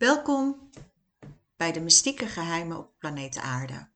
Welkom 0.00 0.70
bij 1.56 1.72
de 1.72 1.80
mystieke 1.80 2.26
geheimen 2.26 2.78
op 2.78 2.98
planeet 2.98 3.36
Aarde. 3.36 3.90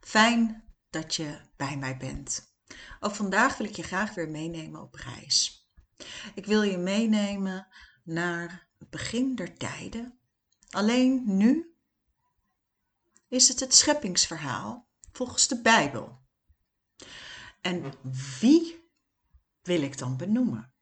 Fijn 0.00 0.64
dat 0.90 1.14
je 1.14 1.40
bij 1.56 1.76
mij 1.76 1.96
bent. 1.96 2.54
Ook 3.00 3.14
vandaag 3.14 3.56
wil 3.56 3.66
ik 3.66 3.76
je 3.76 3.82
graag 3.82 4.14
weer 4.14 4.28
meenemen 4.28 4.82
op 4.82 4.94
reis. 4.94 5.68
Ik 6.34 6.46
wil 6.46 6.62
je 6.62 6.78
meenemen 6.78 7.66
naar 8.04 8.68
het 8.78 8.90
begin 8.90 9.34
der 9.34 9.56
tijden. 9.56 10.18
Alleen 10.70 11.36
nu 11.36 11.76
is 13.28 13.48
het 13.48 13.60
het 13.60 13.74
scheppingsverhaal 13.74 14.88
volgens 15.12 15.48
de 15.48 15.60
Bijbel. 15.60 16.20
En 17.60 17.92
wie 18.40 18.90
wil 19.62 19.82
ik 19.82 19.98
dan 19.98 20.16
benoemen? 20.16 20.72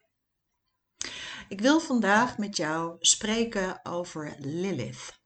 Ik 1.49 1.61
wil 1.61 1.81
vandaag 1.81 2.39
met 2.39 2.57
jou 2.57 2.97
spreken 3.01 3.85
over 3.85 4.37
Lilith. 4.39 5.21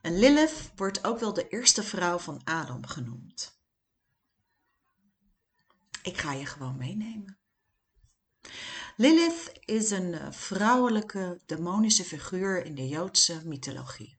En 0.00 0.18
Lilith 0.18 0.70
wordt 0.76 1.04
ook 1.04 1.18
wel 1.18 1.32
de 1.32 1.48
eerste 1.48 1.82
vrouw 1.82 2.18
van 2.18 2.40
Adam 2.44 2.86
genoemd. 2.86 3.58
Ik 6.02 6.18
ga 6.18 6.32
je 6.32 6.46
gewoon 6.46 6.76
meenemen. 6.76 7.38
Lilith 8.96 9.52
is 9.64 9.90
een 9.90 10.14
eh, 10.14 10.32
vrouwelijke 10.32 11.40
demonische 11.46 12.04
figuur 12.04 12.64
in 12.64 12.74
de 12.74 12.88
Joodse 12.88 13.40
mythologie. 13.44 14.18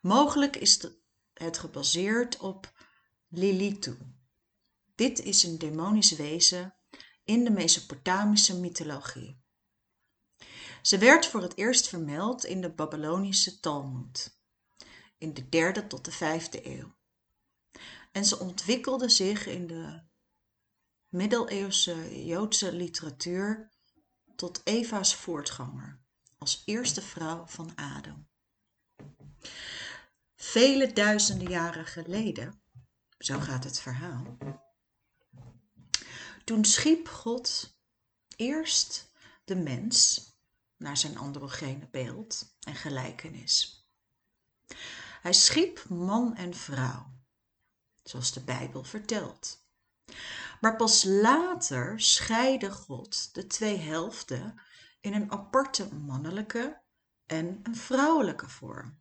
Mogelijk 0.00 0.56
is 0.56 0.86
het 1.34 1.58
gebaseerd 1.58 2.38
op 2.38 2.72
Lilitu. 3.28 3.98
Dit 4.94 5.18
is 5.18 5.42
een 5.42 5.58
demonisch 5.58 6.12
wezen 6.12 6.74
in 7.24 7.44
de 7.44 7.50
Mesopotamische 7.50 8.58
mythologie. 8.58 9.40
Ze 10.82 10.98
werd 10.98 11.26
voor 11.26 11.42
het 11.42 11.56
eerst 11.56 11.88
vermeld 11.88 12.44
in 12.44 12.60
de 12.60 12.70
Babylonische 12.70 13.60
Talmud 13.60 14.40
in 15.18 15.34
de 15.34 15.48
derde 15.48 15.86
tot 15.86 16.04
de 16.04 16.12
vijfde 16.12 16.66
eeuw. 16.66 16.94
En 18.12 18.24
ze 18.24 18.38
ontwikkelde 18.38 19.08
zich 19.08 19.46
in 19.46 19.66
de 19.66 20.02
middeleeuwse 21.08 22.24
Joodse 22.26 22.72
literatuur 22.72 23.70
tot 24.36 24.60
Eva's 24.64 25.14
voortganger 25.14 26.00
als 26.38 26.62
eerste 26.64 27.02
vrouw 27.02 27.46
van 27.46 27.74
Adam. 27.74 28.28
Vele 30.34 30.92
duizenden 30.92 31.48
jaren 31.48 31.86
geleden, 31.86 32.62
zo 33.18 33.40
gaat 33.40 33.64
het 33.64 33.80
verhaal, 33.80 34.36
toen 36.44 36.64
schiep 36.64 37.08
God 37.08 37.76
eerst 38.36 39.12
de 39.44 39.56
mens 39.56 40.30
naar 40.76 40.96
zijn 40.96 41.18
androgene 41.18 41.88
beeld 41.90 42.56
en 42.60 42.74
gelijkenis. 42.74 43.86
Hij 45.20 45.32
schiep 45.32 45.88
man 45.88 46.36
en 46.36 46.54
vrouw, 46.54 47.12
zoals 48.02 48.32
de 48.32 48.40
Bijbel 48.40 48.84
vertelt. 48.84 49.66
Maar 50.60 50.76
pas 50.76 51.04
later 51.04 52.00
scheidde 52.00 52.70
God 52.70 53.34
de 53.34 53.46
twee 53.46 53.76
helften 53.76 54.60
in 55.00 55.14
een 55.14 55.30
aparte 55.30 55.94
mannelijke 55.94 56.80
en 57.26 57.60
een 57.62 57.76
vrouwelijke 57.76 58.48
vorm. 58.48 59.00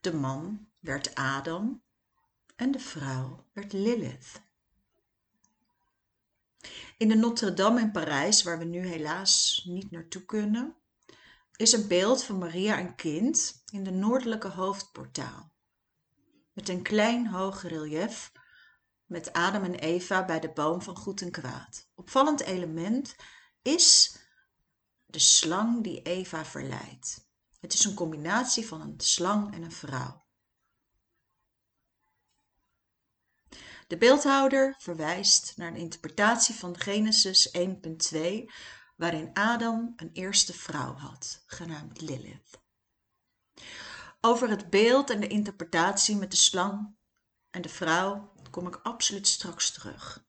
De 0.00 0.14
man 0.14 0.68
werd 0.78 1.14
Adam 1.14 1.82
en 2.56 2.70
de 2.70 2.78
vrouw 2.78 3.48
werd 3.52 3.72
Lilith. 3.72 4.42
In 6.96 7.08
de 7.08 7.14
Notre-Dame 7.14 7.80
in 7.80 7.90
Parijs, 7.90 8.42
waar 8.42 8.58
we 8.58 8.64
nu 8.64 8.86
helaas 8.86 9.62
niet 9.64 9.90
naartoe 9.90 10.24
kunnen, 10.24 10.76
is 11.56 11.72
een 11.72 11.88
beeld 11.88 12.24
van 12.24 12.38
Maria 12.38 12.78
en 12.78 12.94
kind 12.94 13.62
in 13.72 13.84
de 13.84 13.90
noordelijke 13.90 14.48
hoofdportaal. 14.48 15.52
Met 16.52 16.68
een 16.68 16.82
klein 16.82 17.26
hoog 17.26 17.62
relief 17.62 18.32
met 19.06 19.32
Adam 19.32 19.64
en 19.64 19.74
Eva 19.74 20.24
bij 20.24 20.40
de 20.40 20.50
boom 20.50 20.82
van 20.82 20.96
goed 20.96 21.20
en 21.20 21.30
kwaad. 21.30 21.88
Opvallend 21.94 22.40
element 22.40 23.16
is 23.62 24.16
de 25.06 25.18
slang 25.18 25.82
die 25.82 26.02
Eva 26.02 26.44
verleidt. 26.44 27.28
Het 27.60 27.72
is 27.72 27.84
een 27.84 27.94
combinatie 27.94 28.66
van 28.66 28.80
een 28.80 28.94
slang 28.96 29.54
en 29.54 29.62
een 29.62 29.72
vrouw. 29.72 30.24
De 33.90 33.98
beeldhouder 33.98 34.74
verwijst 34.78 35.52
naar 35.56 35.68
een 35.68 35.76
interpretatie 35.76 36.54
van 36.54 36.80
Genesis 36.80 37.58
1.2, 37.58 37.64
waarin 38.96 39.30
Adam 39.32 39.92
een 39.96 40.10
eerste 40.12 40.52
vrouw 40.52 40.94
had, 40.94 41.42
genaamd 41.46 42.00
Lilith. 42.00 42.60
Over 44.20 44.48
het 44.48 44.70
beeld 44.70 45.10
en 45.10 45.20
de 45.20 45.26
interpretatie 45.26 46.16
met 46.16 46.30
de 46.30 46.36
slang 46.36 46.96
en 47.50 47.62
de 47.62 47.68
vrouw 47.68 48.32
kom 48.50 48.66
ik 48.66 48.80
absoluut 48.82 49.28
straks 49.28 49.70
terug. 49.70 50.24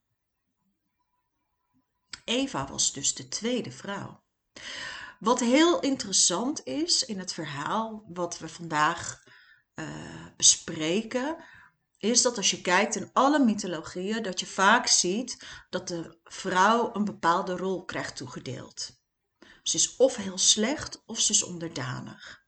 Eva 2.24 2.68
was 2.68 2.94
dus 2.94 3.14
de 3.14 3.28
tweede 3.28 3.72
vrouw. 3.72 4.24
Wat 5.20 5.40
heel 5.40 5.80
interessant 5.80 6.66
is 6.66 7.06
in 7.06 7.20
het 7.20 7.34
verhaal 7.34 8.06
wat 8.08 8.40
we 8.40 8.50
vandaag 8.50 9.24
uh, 9.76 10.26
bespreken, 10.38 11.44
is 12.02 12.22
dat 12.22 12.38
als 12.38 12.52
je 12.52 12.62
kijkt 12.62 12.96
in 12.96 13.10
alle 13.14 13.40
mythologieën, 13.46 14.24
dat 14.24 14.40
je 14.40 14.46
vaak 14.46 14.88
ziet 14.88 15.46
dat 15.70 15.88
de 15.88 16.18
vrouw 16.24 16.96
een 16.96 17.06
bepaalde 17.06 17.56
rol 17.58 17.86
krijgt 17.86 18.16
toegedeeld. 18.16 19.00
Ze 19.64 19.76
is 19.76 19.96
of 19.96 20.16
heel 20.16 20.38
slecht 20.38 21.04
of 21.06 21.20
ze 21.20 21.32
is 21.32 21.44
onderdanig. 21.44 22.46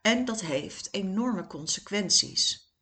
En 0.00 0.24
dat 0.24 0.40
heeft 0.40 0.88
enorme 0.94 1.46
consequenties. 1.46 2.74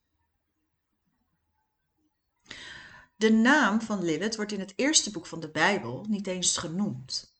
De 3.17 3.31
naam 3.33 3.81
van 3.81 4.05
Lilith 4.05 4.37
wordt 4.37 4.53
in 4.53 4.61
het 4.61 4.73
eerste 4.77 5.11
boek 5.11 5.27
van 5.27 5.41
de 5.41 5.51
Bijbel 5.51 6.05
niet 6.09 6.27
eens 6.27 6.57
genoemd. 6.57 7.33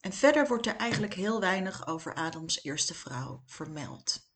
En 0.00 0.12
verder 0.12 0.48
wordt 0.48 0.66
er 0.66 0.76
eigenlijk 0.76 1.14
heel 1.14 1.40
weinig 1.40 1.86
over 1.86 2.14
Adams 2.14 2.62
eerste 2.62 2.94
vrouw 2.94 3.42
vermeld. 3.46 4.31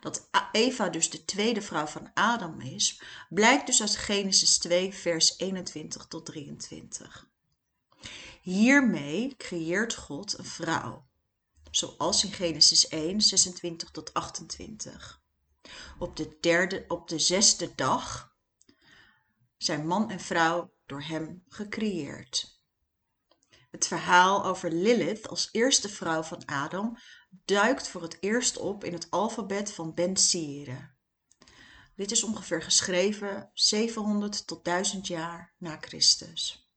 Dat 0.00 0.28
Eva 0.52 0.88
dus 0.88 1.10
de 1.10 1.24
tweede 1.24 1.62
vrouw 1.62 1.86
van 1.86 2.10
Adam 2.14 2.60
is, 2.60 3.02
blijkt 3.28 3.66
dus 3.66 3.80
uit 3.80 3.96
Genesis 3.96 4.58
2, 4.58 4.94
vers 4.94 5.38
21 5.38 6.06
tot 6.06 6.26
23. 6.26 7.28
Hiermee 8.40 9.34
creëert 9.36 9.94
God 9.94 10.38
een 10.38 10.44
vrouw, 10.44 11.06
zoals 11.70 12.24
in 12.24 12.32
Genesis 12.32 12.88
1, 12.88 13.20
26 13.20 13.90
tot 13.90 14.14
28. 14.14 15.20
Op 15.98 16.16
de, 16.16 16.36
derde, 16.40 16.84
op 16.88 17.08
de 17.08 17.18
zesde 17.18 17.74
dag 17.74 18.34
zijn 19.56 19.86
man 19.86 20.10
en 20.10 20.20
vrouw 20.20 20.72
door 20.86 21.02
hem 21.02 21.44
gecreëerd. 21.48 22.60
Het 23.70 23.86
verhaal 23.86 24.44
over 24.44 24.72
Lilith 24.72 25.28
als 25.28 25.48
eerste 25.52 25.88
vrouw 25.88 26.22
van 26.22 26.44
Adam 26.44 26.98
duikt 27.44 27.88
voor 27.88 28.02
het 28.02 28.16
eerst 28.20 28.58
op 28.58 28.84
in 28.84 28.92
het 28.92 29.10
alfabet 29.10 29.72
van 29.72 29.94
Ben 29.94 30.16
Sire. 30.16 30.94
Dit 31.94 32.10
is 32.10 32.22
ongeveer 32.22 32.62
geschreven 32.62 33.50
700 33.54 34.46
tot 34.46 34.64
1000 34.64 35.06
jaar 35.06 35.54
na 35.58 35.78
Christus. 35.80 36.70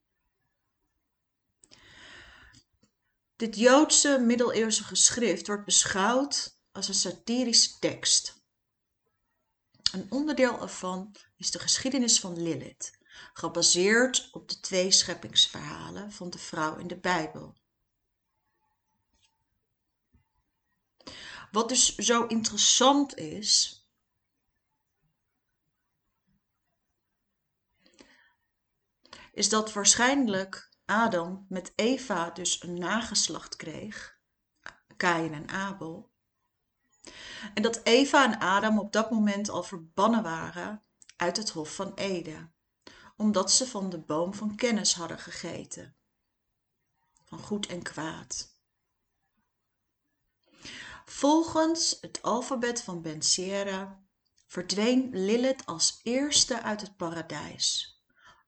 Dit 3.36 3.56
Joodse 3.56 4.20
middeleeuwse 4.26 4.84
geschrift 4.84 5.48
wordt 5.48 5.66
beschouwd 5.66 6.58
als 6.72 6.88
een 6.88 6.94
satirische 6.94 7.80
tekst. 7.80 8.44
Een 9.92 10.12
onderdeel 10.12 10.62
ervan 10.62 11.16
is 11.38 11.52
de 11.52 11.60
geschiedenis 11.60 12.20
van 12.20 12.42
Lilith, 12.42 12.98
gebaseerd 13.34 14.30
op 14.32 14.50
de 14.50 14.60
twee 14.60 14.92
scheppingsverhalen 14.92 16.12
van 16.12 16.30
de 16.30 16.38
vrouw 16.38 16.78
in 16.78 16.88
de 16.88 17.00
Bijbel. 17.00 17.59
Wat 21.52 21.70
dus 21.70 21.96
zo 21.96 22.26
interessant 22.26 23.18
is, 23.18 23.84
is 29.32 29.50
dat 29.50 29.74
waarschijnlijk 29.74 30.70
Adam 30.86 31.46
met 31.50 31.74
Eva 31.76 32.30
dus 32.30 32.64
een 32.64 32.80
nageslacht 32.80 33.56
kreeg, 33.56 34.20
Kain 34.98 35.34
en 35.34 35.50
Abel. 35.50 36.12
En 37.54 37.62
dat 37.62 37.82
Eva 37.84 38.26
en 38.26 38.40
Adam 38.40 38.80
op 38.80 38.92
dat 38.92 39.12
moment 39.12 39.50
al 39.50 39.64
verbannen 39.64 40.24
waren 40.24 40.84
uit 41.16 41.38
het 41.38 41.50
Hof 41.50 41.76
van 41.76 41.94
Eden, 41.94 42.54
omdat 43.18 43.52
ze 43.52 43.68
van 43.68 43.90
de 43.90 44.00
boom 44.00 44.34
van 44.34 44.56
kennis 44.56 44.94
hadden 44.94 45.20
gegeten, 45.20 45.96
van 47.26 47.40
goed 47.40 47.66
en 47.68 47.84
kwaad. 47.84 48.49
Volgens 51.10 51.98
het 52.02 52.22
alfabet 52.22 52.82
van 52.82 53.02
Ben 53.02 53.22
Sira 53.22 54.04
verdween 54.48 55.10
Lilith 55.12 55.66
als 55.66 56.00
eerste 56.04 56.62
uit 56.62 56.82
het 56.82 56.98
paradijs, 56.98 58.00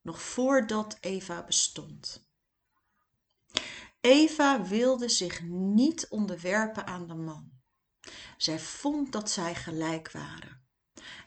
nog 0.02 0.22
voordat 0.22 0.98
Eva 1.00 1.44
bestond. 1.44 2.28
Eva 4.02 4.62
wilde 4.62 5.10
zich 5.10 5.42
niet 5.44 6.08
onderwerpen 6.10 6.86
aan 6.86 7.08
de 7.08 7.14
man. 7.14 7.52
Zij 8.38 8.60
vond 8.60 9.12
dat 9.12 9.30
zij 9.30 9.56
gelijk 9.56 10.12
waren. 10.12 10.66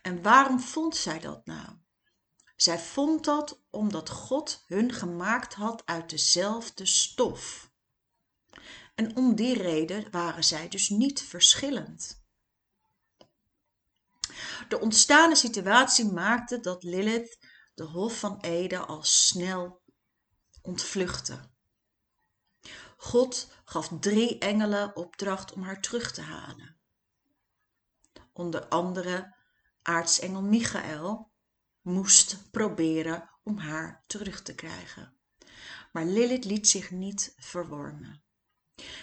En 0.03 0.23
waarom 0.23 0.61
vond 0.61 0.97
zij 0.97 1.21
dat 1.21 1.47
nou? 1.47 1.69
Zij 2.57 2.79
vond 2.79 3.25
dat 3.25 3.61
omdat 3.71 4.11
God 4.11 4.65
hun 4.67 4.93
gemaakt 4.93 5.55
had 5.55 5.87
uit 5.87 6.11
dezelfde 6.11 6.87
stof. 6.87 7.73
En 8.94 9.17
om 9.17 9.35
die 9.35 9.62
reden 9.62 10.11
waren 10.11 10.44
zij 10.44 10.69
dus 10.69 10.88
niet 10.88 11.23
verschillend. 11.23 12.23
De 14.69 14.81
ontstane 14.81 15.37
situatie 15.37 16.12
maakte 16.12 16.61
dat 16.61 16.82
Lilith 16.82 17.38
de 17.75 17.82
Hof 17.85 18.19
van 18.19 18.41
Ede 18.41 18.79
al 18.79 19.02
snel 19.02 19.82
ontvluchtte. 20.62 21.52
God 22.96 23.52
gaf 23.64 23.91
drie 24.00 24.38
engelen 24.38 24.97
opdracht 24.97 25.52
om 25.52 25.62
haar 25.62 25.81
terug 25.81 26.12
te 26.12 26.20
halen. 26.20 26.76
Onder 28.32 28.67
andere 28.69 29.37
aartsengel 29.82 30.43
Michael 30.43 31.31
moest 31.81 32.50
proberen 32.50 33.31
om 33.43 33.58
haar 33.58 34.05
terug 34.06 34.43
te 34.43 34.55
krijgen. 34.55 35.17
Maar 35.93 36.05
Lilith 36.05 36.44
liet 36.44 36.69
zich 36.69 36.90
niet 36.90 37.35
verwormen. 37.37 38.24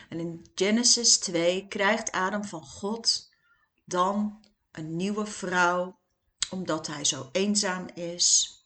En 0.09 0.19
in 0.19 0.51
Genesis 0.56 1.18
2 1.18 1.68
krijgt 1.68 2.12
Adam 2.12 2.44
van 2.44 2.65
God 2.65 3.29
dan 3.85 4.45
een 4.71 4.95
nieuwe 4.95 5.25
vrouw, 5.25 6.00
omdat 6.50 6.88
hij 6.88 7.06
zo 7.06 7.29
eenzaam 7.31 7.88
is. 7.94 8.59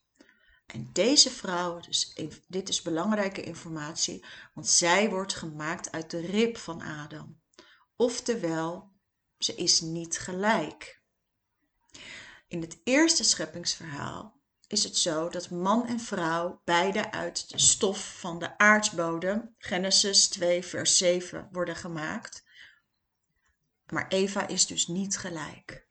En 0.66 0.90
deze 0.94 1.32
vrouw, 1.32 1.80
dus 1.80 2.16
dit 2.48 2.70
is 2.70 2.82
belangrijke 2.82 3.44
informatie, 3.44 4.26
want 4.54 4.68
zij 4.68 5.10
wordt 5.10 5.34
gemaakt 5.34 5.92
uit 5.92 6.12
de 6.12 6.20
rib 6.20 6.58
van 6.58 6.82
Adam. 6.82 7.42
Oftewel, 7.96 8.92
ze 9.38 9.56
is 9.56 9.82
niet 9.82 10.20
gelijk. 10.20 11.02
In 12.48 12.62
het 12.62 12.78
eerste 12.84 13.24
scheppingsverhaal 13.24 14.35
is 14.68 14.84
het 14.84 14.98
zo 14.98 15.30
dat 15.30 15.50
man 15.50 15.88
en 15.88 16.00
vrouw 16.00 16.62
beide 16.64 17.12
uit 17.12 17.50
de 17.50 17.60
stof 17.60 18.20
van 18.20 18.40
de 18.40 18.58
aardsbodem, 18.58 19.56
Genesis 19.58 20.28
2, 20.28 20.64
vers 20.66 20.98
7, 20.98 21.50
worden 21.52 21.76
gemaakt. 21.76 22.44
Maar 23.92 24.08
Eva 24.08 24.48
is 24.48 24.66
dus 24.66 24.88
niet 24.88 25.18
gelijk. 25.18 25.88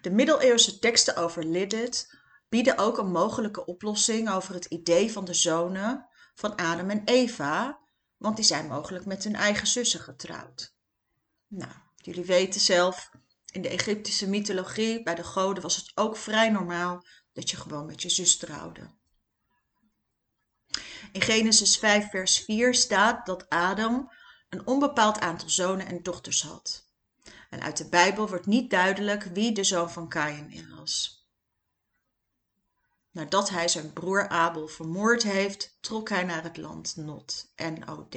De 0.00 0.10
middeleeuwse 0.10 0.78
teksten 0.78 1.16
over 1.16 1.44
Lilith 1.44 2.16
bieden 2.48 2.78
ook 2.78 2.98
een 2.98 3.10
mogelijke 3.10 3.64
oplossing 3.64 4.30
over 4.30 4.54
het 4.54 4.64
idee 4.64 5.12
van 5.12 5.24
de 5.24 5.34
zonen 5.34 6.06
van 6.34 6.56
Adam 6.56 6.90
en 6.90 7.04
Eva, 7.04 7.78
want 8.16 8.36
die 8.36 8.44
zijn 8.44 8.66
mogelijk 8.66 9.04
met 9.04 9.24
hun 9.24 9.34
eigen 9.34 9.66
zussen 9.66 10.00
getrouwd. 10.00 10.74
Nou, 11.46 11.72
jullie 11.96 12.24
weten 12.24 12.60
zelf, 12.60 13.10
in 13.52 13.62
de 13.62 13.68
Egyptische 13.68 14.28
mythologie, 14.28 15.02
bij 15.02 15.14
de 15.14 15.24
goden, 15.24 15.62
was 15.62 15.76
het 15.76 15.92
ook 15.94 16.16
vrij 16.16 16.50
normaal 16.50 17.04
dat 17.32 17.50
je 17.50 17.56
gewoon 17.56 17.86
met 17.86 18.02
je 18.02 18.08
zus 18.08 18.36
trouwde. 18.36 18.90
In 21.12 21.20
Genesis 21.20 21.78
5, 21.78 22.10
vers 22.10 22.38
4 22.38 22.74
staat 22.74 23.26
dat 23.26 23.48
Adam 23.48 24.12
een 24.48 24.66
onbepaald 24.66 25.20
aantal 25.20 25.48
zonen 25.48 25.86
en 25.86 26.02
dochters 26.02 26.42
had. 26.42 26.90
En 27.50 27.60
uit 27.60 27.76
de 27.76 27.88
Bijbel 27.88 28.28
wordt 28.28 28.46
niet 28.46 28.70
duidelijk 28.70 29.22
wie 29.22 29.52
de 29.52 29.64
zoon 29.64 29.90
van 29.90 30.08
Kain 30.08 30.74
was. 30.76 31.26
Nadat 33.10 33.50
hij 33.50 33.68
zijn 33.68 33.92
broer 33.92 34.28
Abel 34.28 34.68
vermoord 34.68 35.22
heeft, 35.22 35.76
trok 35.80 36.08
hij 36.08 36.22
naar 36.22 36.42
het 36.42 36.56
land 36.56 36.96
Not, 36.96 37.52
N-O-D. 37.56 38.16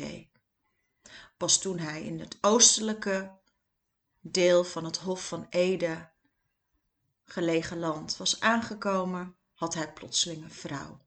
Pas 1.38 1.60
toen 1.60 1.80
hij 1.80 2.04
in 2.04 2.20
het 2.20 2.38
oostelijke 2.42 3.32
deel 4.32 4.64
van 4.64 4.86
het 4.86 4.98
Hof 4.98 5.28
van 5.28 5.48
Ede 5.50 6.10
gelegen 7.24 7.80
land 7.80 8.18
was 8.18 8.40
aangekomen, 8.40 9.36
had 9.54 9.74
hij 9.74 9.94
plotseling 9.94 10.44
een 10.44 10.52
vrouw. 10.52 11.06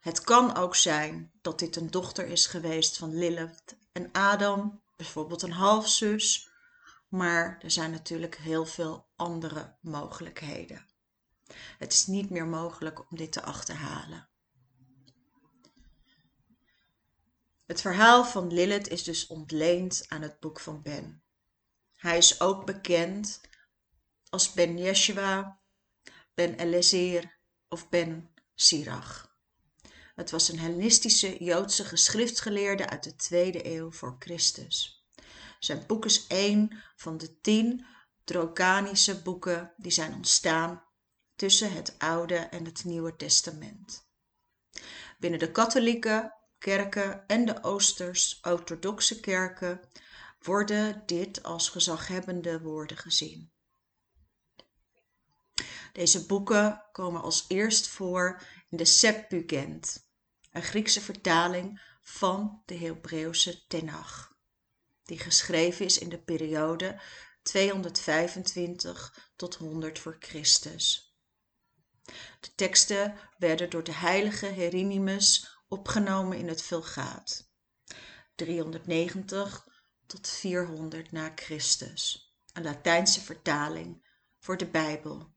Het 0.00 0.20
kan 0.20 0.56
ook 0.56 0.76
zijn 0.76 1.32
dat 1.40 1.58
dit 1.58 1.76
een 1.76 1.90
dochter 1.90 2.26
is 2.26 2.46
geweest 2.46 2.96
van 2.96 3.14
Lilith 3.14 3.76
en 3.92 4.12
Adam, 4.12 4.82
bijvoorbeeld 4.96 5.42
een 5.42 5.52
halfzus, 5.52 6.50
maar 7.08 7.58
er 7.62 7.70
zijn 7.70 7.90
natuurlijk 7.90 8.36
heel 8.36 8.66
veel 8.66 9.08
andere 9.16 9.76
mogelijkheden. 9.80 10.86
Het 11.78 11.92
is 11.92 12.06
niet 12.06 12.30
meer 12.30 12.46
mogelijk 12.46 13.10
om 13.10 13.16
dit 13.16 13.32
te 13.32 13.42
achterhalen. 13.42 14.28
Het 17.66 17.80
verhaal 17.80 18.24
van 18.24 18.52
Lilith 18.52 18.88
is 18.88 19.02
dus 19.02 19.26
ontleend 19.26 20.04
aan 20.08 20.22
het 20.22 20.40
boek 20.40 20.60
van 20.60 20.82
Ben. 20.82 21.22
Hij 22.00 22.16
is 22.16 22.40
ook 22.40 22.66
bekend 22.66 23.40
als 24.28 24.52
Ben 24.52 24.78
Yeshua, 24.78 25.60
Ben 26.34 26.54
Eliezer 26.54 27.38
of 27.68 27.88
Ben 27.88 28.30
Sirach. 28.54 29.36
Het 30.14 30.30
was 30.30 30.48
een 30.48 30.58
Hellenistische 30.58 31.44
Joodse 31.44 31.84
geschriftsgeleerde 31.84 32.88
uit 32.88 33.04
de 33.04 33.16
tweede 33.16 33.66
eeuw 33.66 33.92
voor 33.92 34.16
Christus. 34.18 35.06
Zijn 35.58 35.86
boek 35.86 36.04
is 36.04 36.26
één 36.26 36.82
van 36.96 37.18
de 37.18 37.40
tien 37.40 37.86
Drokanische 38.24 39.22
boeken 39.22 39.72
die 39.76 39.92
zijn 39.92 40.14
ontstaan 40.14 40.84
tussen 41.36 41.72
het 41.72 41.98
Oude 41.98 42.36
en 42.36 42.64
het 42.64 42.84
Nieuwe 42.84 43.16
Testament. 43.16 44.08
Binnen 45.18 45.38
de 45.38 45.50
katholieke 45.50 46.34
kerken 46.58 47.26
en 47.26 47.44
de 47.44 47.62
Oosters-orthodoxe 47.62 49.20
kerken 49.20 49.80
worden 50.42 51.02
dit 51.06 51.42
als 51.42 51.68
gezaghebbende 51.68 52.60
woorden 52.60 52.96
gezien. 52.96 53.52
Deze 55.92 56.26
boeken 56.26 56.82
komen 56.92 57.22
als 57.22 57.44
eerst 57.48 57.88
voor 57.88 58.42
in 58.68 58.76
de 58.76 58.84
Septuagint, 58.84 60.08
een 60.52 60.62
Griekse 60.62 61.00
vertaling 61.00 61.80
van 62.00 62.62
de 62.66 62.74
Hebreeuwse 62.74 63.66
Tenach, 63.66 64.34
die 65.04 65.18
geschreven 65.18 65.84
is 65.84 65.98
in 65.98 66.08
de 66.08 66.18
periode 66.18 67.00
225 67.42 69.30
tot 69.36 69.54
100 69.54 69.98
voor 69.98 70.16
Christus. 70.18 71.14
De 72.40 72.54
teksten 72.54 73.18
werden 73.38 73.70
door 73.70 73.84
de 73.84 73.92
heilige 73.92 74.46
Hieronymus 74.46 75.58
opgenomen 75.68 76.38
in 76.38 76.48
het 76.48 76.62
Vulgaat. 76.62 77.48
390 78.34 79.68
tot 80.10 80.28
400 80.28 81.12
na 81.12 81.32
Christus, 81.34 82.34
een 82.52 82.62
Latijnse 82.62 83.20
vertaling 83.20 84.06
voor 84.38 84.56
de 84.56 84.66
Bijbel. 84.66 85.34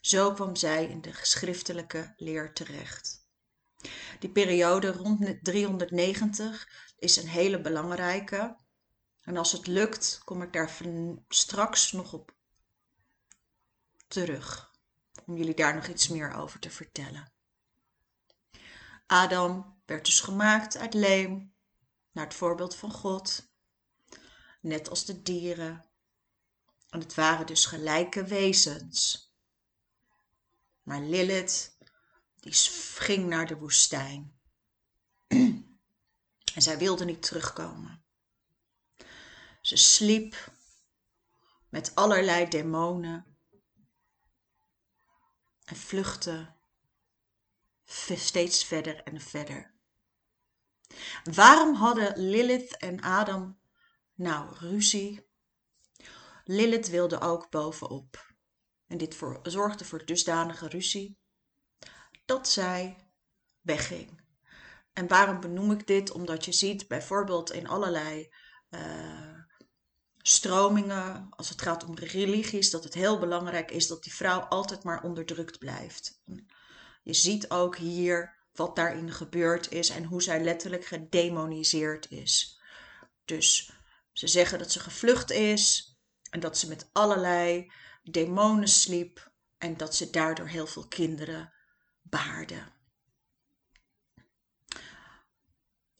Zo 0.00 0.32
kwam 0.32 0.56
zij 0.56 0.86
in 0.86 1.00
de 1.00 1.12
geschriftelijke 1.12 2.14
leer 2.16 2.52
terecht. 2.52 3.28
Die 4.18 4.30
periode 4.30 4.92
rond 4.92 5.44
390 5.44 6.68
is 6.98 7.16
een 7.16 7.28
hele 7.28 7.60
belangrijke. 7.60 8.56
En 9.20 9.36
als 9.36 9.52
het 9.52 9.66
lukt, 9.66 10.20
kom 10.24 10.42
ik 10.42 10.52
daar 10.52 10.76
straks 11.28 11.92
nog 11.92 12.12
op 12.12 12.34
terug. 14.08 14.72
Om 15.26 15.36
jullie 15.36 15.54
daar 15.54 15.74
nog 15.74 15.86
iets 15.86 16.08
meer 16.08 16.32
over 16.32 16.60
te 16.60 16.70
vertellen. 16.70 17.32
Adam 19.06 19.80
werd 19.86 20.04
dus 20.04 20.20
gemaakt 20.20 20.76
uit 20.76 20.94
leem, 20.94 21.54
naar 22.12 22.24
het 22.24 22.34
voorbeeld 22.34 22.76
van 22.76 22.90
God 22.90 23.49
net 24.60 24.88
als 24.88 25.04
de 25.04 25.22
dieren. 25.22 25.84
En 26.88 27.00
het 27.00 27.14
waren 27.14 27.46
dus 27.46 27.66
gelijke 27.66 28.24
wezens. 28.24 29.28
Maar 30.82 31.00
Lilith, 31.00 31.76
die 32.34 32.52
ging 32.52 33.28
naar 33.28 33.46
de 33.46 33.56
woestijn. 33.56 34.40
en 36.54 36.62
zij 36.62 36.78
wilde 36.78 37.04
niet 37.04 37.22
terugkomen. 37.22 38.04
Ze 39.60 39.76
sliep 39.76 40.52
met 41.68 41.94
allerlei 41.94 42.48
demonen 42.48 43.36
en 45.64 45.76
vluchtte 45.76 46.54
steeds 47.84 48.64
verder 48.64 49.02
en 49.02 49.20
verder. 49.20 49.74
Waarom 51.24 51.74
hadden 51.74 52.18
Lilith 52.18 52.76
en 52.76 53.00
Adam 53.00 53.60
nou, 54.20 54.54
ruzie. 54.58 55.28
Lilith 56.44 56.88
wilde 56.88 57.20
ook 57.20 57.50
bovenop. 57.50 58.34
En 58.86 58.98
dit 58.98 59.18
zorgde 59.42 59.84
voor 59.84 60.04
dusdanige 60.04 60.68
ruzie 60.68 61.18
dat 62.24 62.48
zij 62.48 62.96
wegging. 63.60 64.20
En 64.92 65.08
waarom 65.08 65.40
benoem 65.40 65.70
ik 65.70 65.86
dit? 65.86 66.10
Omdat 66.10 66.44
je 66.44 66.52
ziet 66.52 66.88
bijvoorbeeld 66.88 67.52
in 67.52 67.68
allerlei 67.68 68.34
uh, 68.70 69.38
stromingen, 70.16 71.26
als 71.30 71.48
het 71.48 71.62
gaat 71.62 71.84
om 71.84 71.94
religies, 71.94 72.70
dat 72.70 72.84
het 72.84 72.94
heel 72.94 73.18
belangrijk 73.18 73.70
is 73.70 73.86
dat 73.86 74.02
die 74.02 74.14
vrouw 74.14 74.40
altijd 74.40 74.84
maar 74.84 75.02
onderdrukt 75.02 75.58
blijft. 75.58 76.22
Je 77.02 77.14
ziet 77.14 77.50
ook 77.50 77.76
hier 77.76 78.38
wat 78.52 78.76
daarin 78.76 79.12
gebeurd 79.12 79.72
is 79.72 79.88
en 79.88 80.04
hoe 80.04 80.22
zij 80.22 80.42
letterlijk 80.42 80.84
gedemoniseerd 80.84 82.10
is. 82.10 82.60
Dus 83.24 83.79
ze 84.20 84.26
zeggen 84.26 84.58
dat 84.58 84.72
ze 84.72 84.80
gevlucht 84.80 85.30
is 85.30 85.94
en 86.30 86.40
dat 86.40 86.58
ze 86.58 86.68
met 86.68 86.88
allerlei 86.92 87.72
demonen 88.02 88.68
sliep 88.68 89.32
en 89.58 89.76
dat 89.76 89.96
ze 89.96 90.10
daardoor 90.10 90.46
heel 90.46 90.66
veel 90.66 90.88
kinderen 90.88 91.52
baarde. 92.02 92.62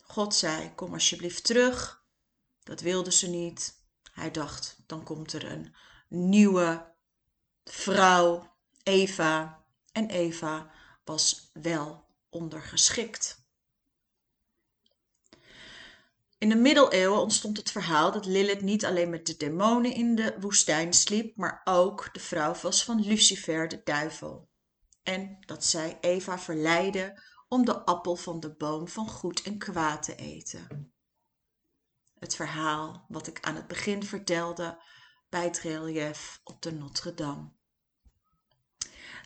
God 0.02 0.34
zei: 0.34 0.74
Kom 0.74 0.92
alsjeblieft 0.92 1.44
terug. 1.44 2.04
Dat 2.62 2.80
wilde 2.80 3.12
ze 3.12 3.28
niet. 3.28 3.74
Hij 4.12 4.30
dacht: 4.30 4.76
dan 4.86 5.04
komt 5.04 5.32
er 5.32 5.50
een 5.50 5.74
nieuwe 6.08 6.94
vrouw, 7.64 8.56
Eva. 8.82 9.64
En 9.92 10.10
Eva 10.10 10.70
was 11.04 11.50
wel 11.52 12.04
ondergeschikt. 12.28 13.39
In 16.40 16.48
de 16.48 16.56
middeleeuwen 16.56 17.20
ontstond 17.20 17.56
het 17.56 17.70
verhaal 17.70 18.12
dat 18.12 18.26
Lilith 18.26 18.62
niet 18.62 18.84
alleen 18.84 19.10
met 19.10 19.26
de 19.26 19.36
demonen 19.36 19.94
in 19.94 20.14
de 20.14 20.36
woestijn 20.40 20.92
sliep, 20.92 21.36
maar 21.36 21.60
ook 21.64 22.08
de 22.12 22.20
vrouw 22.20 22.54
was 22.62 22.84
van 22.84 23.00
Lucifer, 23.00 23.68
de 23.68 23.80
duivel. 23.84 24.48
En 25.02 25.36
dat 25.40 25.64
zij 25.64 25.98
Eva 26.00 26.38
verleidde 26.38 27.22
om 27.48 27.64
de 27.64 27.84
appel 27.84 28.16
van 28.16 28.40
de 28.40 28.54
boom 28.54 28.88
van 28.88 29.08
goed 29.08 29.42
en 29.42 29.58
kwaad 29.58 30.02
te 30.02 30.14
eten. 30.14 30.92
Het 32.18 32.34
verhaal 32.34 33.04
wat 33.08 33.26
ik 33.26 33.40
aan 33.40 33.56
het 33.56 33.66
begin 33.66 34.04
vertelde 34.04 34.82
bij 35.28 35.44
het 35.44 35.58
relief 35.58 36.40
op 36.44 36.62
de 36.62 36.72
Notre-Dame. 36.72 37.52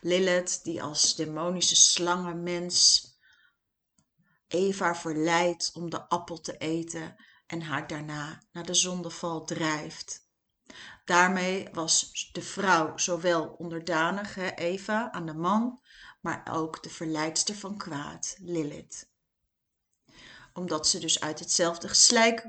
Lilith, 0.00 0.60
die 0.62 0.82
als 0.82 1.14
demonische 1.14 1.76
slangenmens 1.76 3.13
Eva 4.54 4.94
verleidt 4.94 5.70
om 5.74 5.90
de 5.90 6.08
appel 6.08 6.40
te 6.40 6.56
eten 6.56 7.16
en 7.46 7.62
haar 7.62 7.86
daarna 7.86 8.42
naar 8.52 8.66
de 8.66 8.74
zondeval 8.74 9.44
drijft. 9.44 10.28
Daarmee 11.04 11.68
was 11.72 12.28
de 12.32 12.42
vrouw 12.42 12.98
zowel 12.98 13.46
onderdanige 13.46 14.54
Eva 14.54 15.12
aan 15.12 15.26
de 15.26 15.34
man, 15.34 15.80
maar 16.20 16.48
ook 16.50 16.82
de 16.82 16.90
verleidster 16.90 17.54
van 17.54 17.76
kwaad, 17.76 18.36
Lilith. 18.38 19.08
Omdat 20.52 20.88
ze 20.88 20.98
dus 20.98 21.20
uit 21.20 21.38
hetzelfde 21.38 21.88
geslijk 21.88 22.46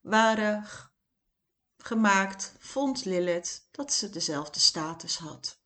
waren 0.00 0.66
gemaakt, 1.76 2.54
vond 2.58 3.04
Lilith 3.04 3.68
dat 3.70 3.92
ze 3.92 4.10
dezelfde 4.10 4.60
status 4.60 5.18
had. 5.18 5.62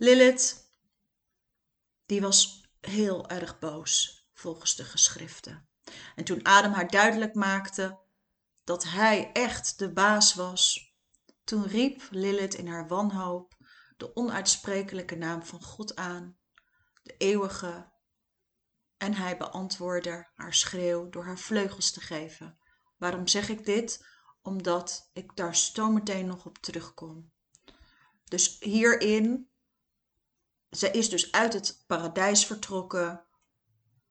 Lilith, 0.00 0.70
die 2.06 2.20
was 2.20 2.70
heel 2.80 3.28
erg 3.28 3.58
boos, 3.58 4.26
volgens 4.32 4.76
de 4.76 4.84
geschriften. 4.84 5.68
En 6.14 6.24
toen 6.24 6.42
Adam 6.42 6.72
haar 6.72 6.90
duidelijk 6.90 7.34
maakte 7.34 7.98
dat 8.64 8.84
hij 8.84 9.32
echt 9.32 9.78
de 9.78 9.92
baas 9.92 10.34
was, 10.34 10.94
toen 11.44 11.66
riep 11.66 12.02
Lilith 12.10 12.54
in 12.54 12.66
haar 12.66 12.88
wanhoop 12.88 13.56
de 13.96 14.16
onuitsprekelijke 14.16 15.16
naam 15.16 15.42
van 15.42 15.62
God 15.62 15.96
aan, 15.96 16.38
de 17.02 17.14
eeuwige, 17.16 17.92
en 18.96 19.14
hij 19.14 19.36
beantwoordde 19.36 20.28
haar 20.34 20.54
schreeuw 20.54 21.08
door 21.08 21.24
haar 21.24 21.38
vleugels 21.38 21.90
te 21.90 22.00
geven. 22.00 22.58
Waarom 22.96 23.26
zeg 23.26 23.48
ik 23.48 23.64
dit? 23.64 24.06
Omdat 24.42 25.10
ik 25.12 25.36
daar 25.36 25.56
zo 25.56 25.90
meteen 25.90 26.26
nog 26.26 26.46
op 26.46 26.58
terugkom. 26.58 27.32
Dus 28.24 28.56
hierin 28.60 29.47
zij 30.70 30.90
is 30.90 31.08
dus 31.08 31.32
uit 31.32 31.52
het 31.52 31.84
paradijs 31.86 32.46
vertrokken, 32.46 33.24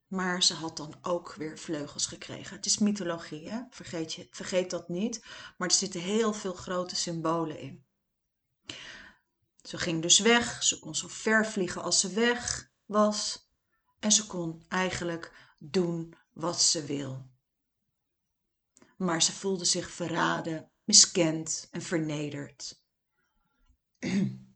maar 0.07 0.43
ze 0.43 0.53
had 0.53 0.77
dan 0.77 0.95
ook 1.01 1.33
weer 1.33 1.57
vleugels 1.59 2.05
gekregen. 2.05 2.55
Het 2.55 2.65
is 2.65 2.77
mythologie? 2.77 3.67
Vergeet, 3.69 4.13
je, 4.13 4.27
vergeet 4.31 4.69
dat 4.69 4.89
niet. 4.89 5.25
Maar 5.57 5.67
er 5.67 5.73
zitten 5.73 6.01
heel 6.01 6.33
veel 6.33 6.53
grote 6.53 6.95
symbolen 6.95 7.59
in. 7.59 7.85
Ze 9.61 9.77
ging 9.77 10.01
dus 10.01 10.19
weg. 10.19 10.63
Ze 10.63 10.79
kon 10.79 10.95
zo 10.95 11.07
ver 11.07 11.45
vliegen 11.45 11.83
als 11.83 11.99
ze 11.99 12.09
weg 12.13 12.71
was. 12.85 13.49
En 13.99 14.11
ze 14.11 14.27
kon 14.27 14.65
eigenlijk 14.67 15.53
doen 15.57 16.15
wat 16.33 16.61
ze 16.61 16.85
wil. 16.85 17.29
Maar 18.97 19.21
ze 19.21 19.31
voelde 19.31 19.65
zich 19.65 19.89
verraden, 19.91 20.71
miskend 20.83 21.67
en 21.71 21.81
vernederd. 21.81 22.81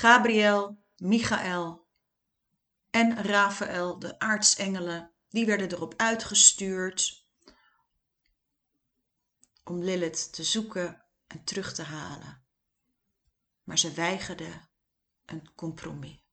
Gabriel, 0.00 0.82
Michael 0.96 1.88
en 2.90 3.22
Raphaël, 3.22 3.98
de 3.98 4.18
aartsengelen, 4.18 5.12
die 5.28 5.46
werden 5.46 5.72
erop 5.72 5.94
uitgestuurd 5.96 7.26
om 9.64 9.82
Lilith 9.82 10.32
te 10.32 10.44
zoeken 10.44 11.04
en 11.26 11.44
terug 11.44 11.74
te 11.74 11.82
halen. 11.82 12.44
Maar 13.62 13.78
ze 13.78 13.92
weigerde 13.92 14.68
een 15.24 15.54
compromis. 15.54 16.24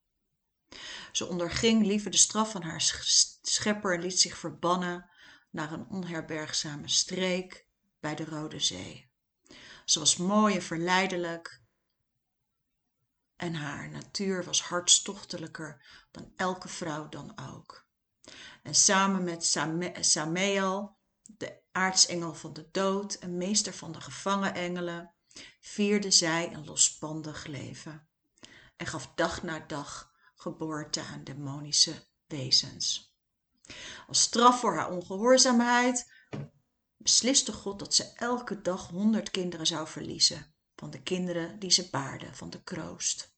Ze 1.12 1.26
onderging 1.26 1.86
liever 1.86 2.12
de 2.12 2.18
straf 2.18 2.52
van 2.52 2.62
haar 2.62 2.82
schepper 3.42 3.94
en 3.94 4.02
liet 4.02 4.20
zich 4.20 4.38
verbannen 4.38 5.10
naar 5.52 5.72
een 5.72 5.88
onherbergzame 5.88 6.88
streek 6.88 7.68
bij 8.00 8.16
de 8.16 8.26
Rode 8.26 8.60
Zee. 8.60 9.12
Ze 9.86 10.00
was 10.00 10.18
mooi 10.18 10.56
en 10.56 10.64
verleidelijk 10.64 11.66
en 13.38 13.53
haar 13.56 13.89
natuur 13.89 14.44
was 14.44 14.62
hartstochtelijker 14.62 15.86
dan 16.12 16.34
elke 16.36 16.67
vrouw 16.67 17.10
dan 17.10 17.39
ook. 17.53 17.88
En 18.63 18.75
samen 18.75 19.24
met 19.24 19.46
Sameel, 20.00 20.98
de 21.22 21.62
aartsengel 21.72 22.34
van 22.34 22.53
de 22.53 22.70
dood 22.72 23.13
en 23.13 23.38
meester 23.38 23.74
van 23.74 23.91
de 23.91 24.01
gevangen 24.01 24.53
engelen, 24.53 25.13
vierde 25.60 26.12
zij 26.12 26.53
een 26.53 26.65
losbandig 26.65 27.46
leven 27.46 28.08
en 28.75 28.88
gaf 28.88 29.12
dag 29.15 29.44
na 29.44 29.60
dag 29.60 30.12
geboorte 30.36 31.01
aan 31.01 31.24
demonische 31.24 32.08
wezens. 32.27 33.15
Als 34.08 34.22
straf 34.22 34.60
voor 34.60 34.75
haar 34.75 34.91
ongehoorzaamheid 34.91 36.12
besliste 36.98 37.53
God 37.53 37.79
dat 37.79 37.94
ze 37.94 38.13
elke 38.15 38.62
dag 38.62 38.88
honderd 38.88 39.32
kinderen 39.32 39.67
zou 39.67 39.88
verliezen 39.88 40.56
van 40.77 40.89
de 40.89 41.01
kinderen 41.01 41.60
die 41.60 41.72
ze 41.72 41.89
baarde 41.89 42.34
van 42.34 42.50
de 42.50 42.63
kroost. 42.63 43.36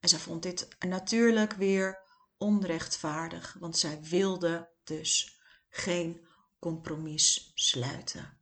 En 0.00 0.08
ze 0.08 0.18
vond 0.18 0.42
dit 0.42 0.68
natuurlijk 0.78 1.52
weer 1.52 2.02
onrechtvaardig, 2.36 3.56
want 3.58 3.78
zij 3.78 4.02
wilde 4.02 4.70
dus 4.84 5.40
geen 5.68 6.26
compromis 6.58 7.50
sluiten. 7.54 8.38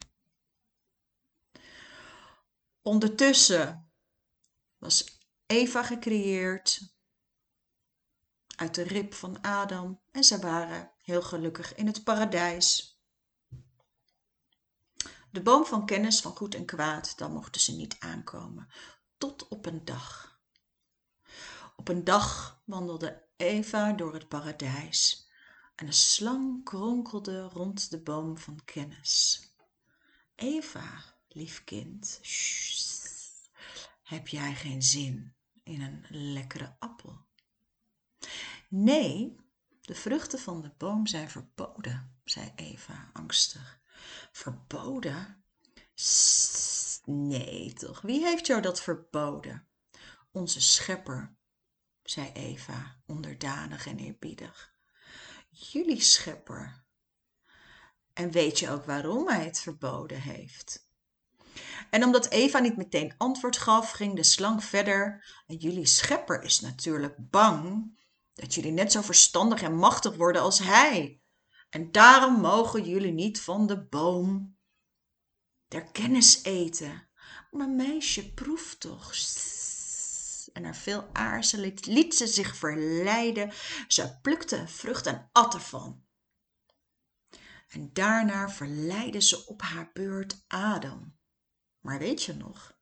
Ondertussen 2.82 3.92
was 4.78 5.18
Eva 5.46 5.82
gecreëerd 5.82 6.94
uit 8.56 8.74
de 8.74 8.82
rib 8.82 9.14
van 9.14 9.40
Adam 9.40 10.00
en 10.10 10.24
ze 10.24 10.38
waren 10.38 10.92
heel 11.02 11.22
gelukkig 11.22 11.74
in 11.74 11.86
het 11.86 12.04
paradijs. 12.04 12.93
De 15.34 15.42
boom 15.42 15.64
van 15.64 15.86
kennis 15.86 16.20
van 16.20 16.36
goed 16.36 16.54
en 16.54 16.64
kwaad, 16.64 17.18
dan 17.18 17.32
mochten 17.32 17.60
ze 17.60 17.76
niet 17.76 17.96
aankomen. 17.98 18.68
Tot 19.18 19.48
op 19.48 19.66
een 19.66 19.84
dag. 19.84 20.38
Op 21.76 21.88
een 21.88 22.04
dag 22.04 22.60
wandelde 22.64 23.22
Eva 23.36 23.92
door 23.92 24.14
het 24.14 24.28
paradijs 24.28 25.28
en 25.74 25.86
een 25.86 25.92
slang 25.92 26.64
kronkelde 26.64 27.42
rond 27.42 27.90
de 27.90 27.98
boom 27.98 28.38
van 28.38 28.60
kennis. 28.64 29.42
Eva, 30.34 31.04
lief 31.28 31.64
kind, 31.64 32.20
heb 34.02 34.28
jij 34.28 34.54
geen 34.54 34.82
zin 34.82 35.34
in 35.62 35.80
een 35.80 36.06
lekkere 36.08 36.76
appel? 36.78 37.26
Nee, 38.68 39.36
de 39.80 39.94
vruchten 39.94 40.38
van 40.38 40.62
de 40.62 40.72
boom 40.78 41.06
zijn 41.06 41.30
verboden, 41.30 42.20
zei 42.24 42.52
Eva 42.56 43.10
angstig. 43.12 43.82
Verboden? 44.32 45.44
nee 47.04 47.72
toch, 47.72 48.00
wie 48.00 48.24
heeft 48.24 48.46
jou 48.46 48.60
dat 48.62 48.80
verboden? 48.80 49.68
Onze 50.32 50.60
schepper, 50.60 51.36
zei 52.02 52.30
Eva, 52.32 52.96
onderdanig 53.06 53.86
en 53.86 53.98
eerbiedig. 53.98 54.74
Jullie 55.48 56.00
schepper. 56.00 56.84
En 58.12 58.30
weet 58.30 58.58
je 58.58 58.70
ook 58.70 58.84
waarom 58.84 59.28
hij 59.28 59.44
het 59.44 59.60
verboden 59.60 60.20
heeft? 60.20 60.88
En 61.90 62.04
omdat 62.04 62.30
Eva 62.30 62.58
niet 62.58 62.76
meteen 62.76 63.14
antwoord 63.16 63.56
gaf, 63.56 63.90
ging 63.90 64.16
de 64.16 64.22
slang 64.22 64.64
verder. 64.64 65.24
En 65.46 65.56
jullie 65.56 65.86
schepper 65.86 66.42
is 66.42 66.60
natuurlijk 66.60 67.30
bang 67.30 67.92
dat 68.34 68.54
jullie 68.54 68.72
net 68.72 68.92
zo 68.92 69.02
verstandig 69.02 69.62
en 69.62 69.76
machtig 69.76 70.16
worden 70.16 70.42
als 70.42 70.58
hij 70.58 71.22
En 71.74 71.92
daarom 71.92 72.40
mogen 72.40 72.84
jullie 72.84 73.12
niet 73.12 73.40
van 73.40 73.66
de 73.66 73.84
boom 73.84 74.58
der 75.68 75.84
kennis 75.84 76.42
eten. 76.42 77.08
Maar 77.50 77.68
meisje, 77.68 78.32
proef 78.32 78.74
toch. 78.74 79.12
En 80.52 80.62
na 80.62 80.74
veel 80.74 81.08
aarzelen 81.12 81.74
liet 81.80 82.14
ze 82.14 82.26
zich 82.26 82.56
verleiden. 82.56 83.52
Ze 83.88 84.18
plukte 84.22 84.56
een 84.56 84.68
vrucht 84.68 85.06
en 85.06 85.28
at 85.32 85.54
ervan. 85.54 86.04
En 87.68 87.90
daarna 87.92 88.50
verleidde 88.50 89.20
ze 89.20 89.46
op 89.46 89.62
haar 89.62 89.90
beurt 89.92 90.44
Adam. 90.46 91.16
Maar 91.80 91.98
weet 91.98 92.22
je 92.22 92.34
nog? 92.34 92.76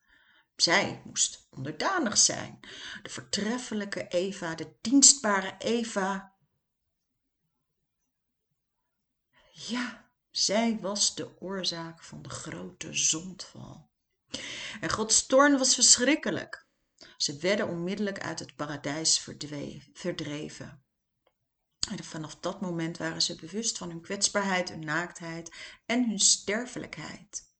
Zij 0.56 1.02
moest 1.04 1.46
onderdanig 1.50 2.18
zijn. 2.18 2.60
De 3.02 3.10
voortreffelijke 3.10 4.08
Eva, 4.08 4.54
de 4.54 4.76
dienstbare 4.80 5.54
Eva. 5.58 6.31
Ja, 9.68 10.10
zij 10.30 10.78
was 10.80 11.14
de 11.14 11.40
oorzaak 11.40 12.02
van 12.02 12.22
de 12.22 12.28
grote 12.28 12.94
zondval. 12.94 13.90
En 14.80 14.90
Gods 14.90 15.26
toorn 15.26 15.58
was 15.58 15.74
verschrikkelijk. 15.74 16.66
Ze 17.16 17.36
werden 17.36 17.68
onmiddellijk 17.68 18.20
uit 18.20 18.38
het 18.38 18.56
paradijs 18.56 19.28
verdreven. 19.92 20.82
En 21.90 22.04
vanaf 22.04 22.36
dat 22.36 22.60
moment 22.60 22.98
waren 22.98 23.22
ze 23.22 23.34
bewust 23.34 23.78
van 23.78 23.88
hun 23.88 24.00
kwetsbaarheid, 24.00 24.68
hun 24.68 24.84
naaktheid 24.84 25.54
en 25.86 26.08
hun 26.08 26.20
sterfelijkheid. 26.20 27.50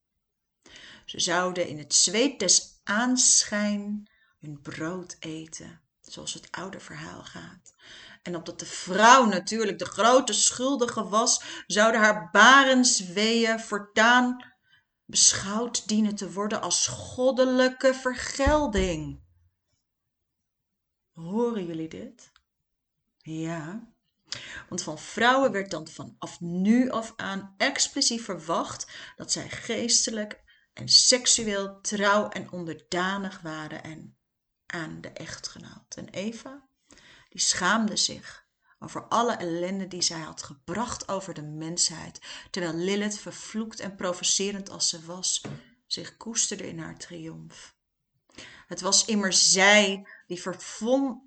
Ze 1.05 1.21
zouden 1.21 1.69
in 1.69 1.79
het 1.79 1.95
zweet 1.95 2.39
des 2.39 2.81
aanschijn 2.85 4.11
hun 4.39 4.61
brood 4.61 5.17
eten, 5.19 5.81
zoals 6.01 6.35
het 6.35 6.51
oude 6.51 6.81
verhaal 6.81 7.25
gaat. 7.25 7.75
En 8.23 8.37
opdat 8.37 8.59
de 8.59 8.67
vrouw 8.67 9.25
natuurlijk 9.25 9.79
de 9.79 9.85
grote 9.85 10.33
schuldige 10.33 11.09
was, 11.09 11.43
zouden 11.67 12.01
haar 12.01 12.29
barensweeën 12.31 13.61
voortaan 13.61 14.53
beschouwd 15.05 15.89
dienen 15.89 16.15
te 16.15 16.33
worden 16.33 16.61
als 16.61 16.87
goddelijke 16.87 17.95
vergelding. 17.95 19.21
Horen 21.13 21.67
jullie 21.67 21.89
dit? 21.89 22.33
Ja. 23.17 23.93
Want 24.69 24.83
van 24.83 24.99
vrouwen 24.99 25.53
werd 25.53 25.71
dan 25.71 25.89
vanaf 25.89 26.41
nu 26.41 26.91
af 26.91 27.13
aan 27.17 27.55
expliciet 27.57 28.23
verwacht 28.23 28.87
dat 29.17 29.33
zij 29.33 29.51
geestelijk 29.51 30.43
en 30.73 30.89
seksueel 30.89 31.81
trouw 31.81 32.29
en 32.29 32.53
onderdanig 32.53 33.41
waren 33.41 33.83
en 33.83 34.17
aan 34.67 35.01
de 35.01 35.09
echtgenoot. 35.09 35.97
En 35.97 36.09
Eva, 36.09 36.69
die 37.33 37.41
schaamde 37.41 37.97
zich 37.97 38.47
over 38.79 39.03
alle 39.09 39.37
ellende 39.37 39.89
die 39.89 40.03
zij 40.03 40.21
had 40.21 40.43
gebracht 40.43 41.09
over 41.09 41.35
de 41.35 41.43
mensheid, 41.43 42.21
terwijl 42.51 42.75
Lilith, 42.75 43.19
vervloekt 43.19 43.81
en 43.81 43.95
provocerend 43.97 44.71
als 44.71 44.89
ze 44.89 45.05
was, 45.05 45.43
zich 45.87 46.17
koesterde 46.17 46.69
in 46.69 46.79
haar 46.79 46.99
triomf. 46.99 47.75
Het 48.67 48.81
was 48.81 49.05
immers 49.05 49.53
zij 49.53 50.07
die 50.27 50.43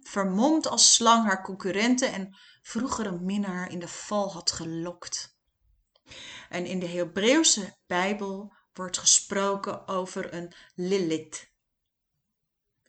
vermomd 0.02 0.68
als 0.68 0.94
slang 0.94 1.26
haar 1.26 1.44
concurrenten 1.44 2.14
en 2.14 2.38
vroegere 2.62 3.12
minnaar 3.12 3.72
in 3.72 3.80
de 3.80 3.88
val 3.88 4.34
had 4.34 4.52
gelokt. 4.52 5.38
En 6.50 6.66
in 6.66 6.80
de 6.80 6.88
Hebreeuwse 6.88 7.78
Bijbel 7.88 8.54
wordt 8.74 8.98
gesproken 8.98 9.88
over 9.88 10.34
een 10.34 10.54
Lilith. 10.76 11.52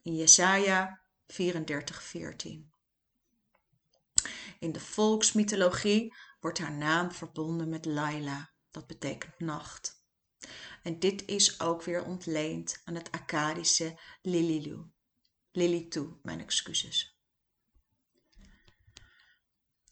In 0.03 0.17
Jesaja 0.17 1.01
34, 1.27 2.03
14. 2.03 2.75
In 4.59 4.73
de 4.73 4.81
volksmythologie 4.81 6.15
wordt 6.41 6.59
haar 6.59 6.73
naam 6.73 7.13
verbonden 7.13 7.69
met 7.69 7.85
Laila, 7.85 8.51
dat 8.71 8.87
betekent 8.87 9.39
nacht. 9.39 10.05
En 10.83 10.99
dit 10.99 11.25
is 11.27 11.61
ook 11.61 11.83
weer 11.83 12.05
ontleend 12.05 12.81
aan 12.85 12.95
het 12.95 13.11
Akkadische 13.11 13.99
Lililu. 14.23 14.91
Lilitu, 15.53 16.19
mijn 16.23 16.41
excuses. 16.41 17.21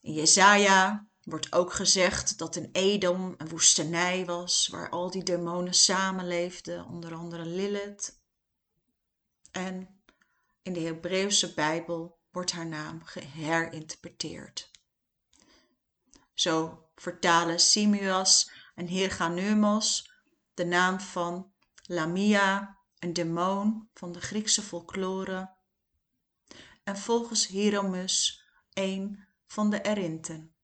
In 0.00 0.12
Jesaja 0.12 1.09
wordt 1.20 1.53
ook 1.53 1.72
gezegd 1.72 2.38
dat 2.38 2.57
in 2.57 2.68
Edom 2.72 3.35
een 3.37 3.48
woestenij 3.48 4.24
was 4.24 4.68
waar 4.68 4.90
al 4.90 5.11
die 5.11 5.22
demonen 5.22 5.74
samenleefden, 5.74 6.87
onder 6.87 7.14
andere 7.14 7.44
Lilith. 7.46 8.22
En 9.50 10.03
in 10.62 10.72
de 10.72 10.81
Hebreeuwse 10.81 11.55
Bijbel 11.55 12.18
wordt 12.35 12.53
haar 12.53 12.66
naam 12.66 13.05
geherinterpreteerd. 13.05 14.70
Zo 16.33 16.87
vertalen 16.94 17.61
Simuas 17.61 18.51
en 18.75 18.87
Hirganeumos 18.87 20.12
de 20.55 20.64
naam 20.64 21.01
van 21.01 21.53
Lamia, 21.83 22.79
een 22.99 23.12
demon 23.12 23.88
van 23.92 24.12
de 24.12 24.20
Griekse 24.20 24.62
folklore, 24.62 25.57
en 26.83 26.97
volgens 26.97 27.47
Hieromus 27.47 28.44
een 28.73 29.27
van 29.47 29.70
de 29.70 29.83
Erinten. 29.83 30.55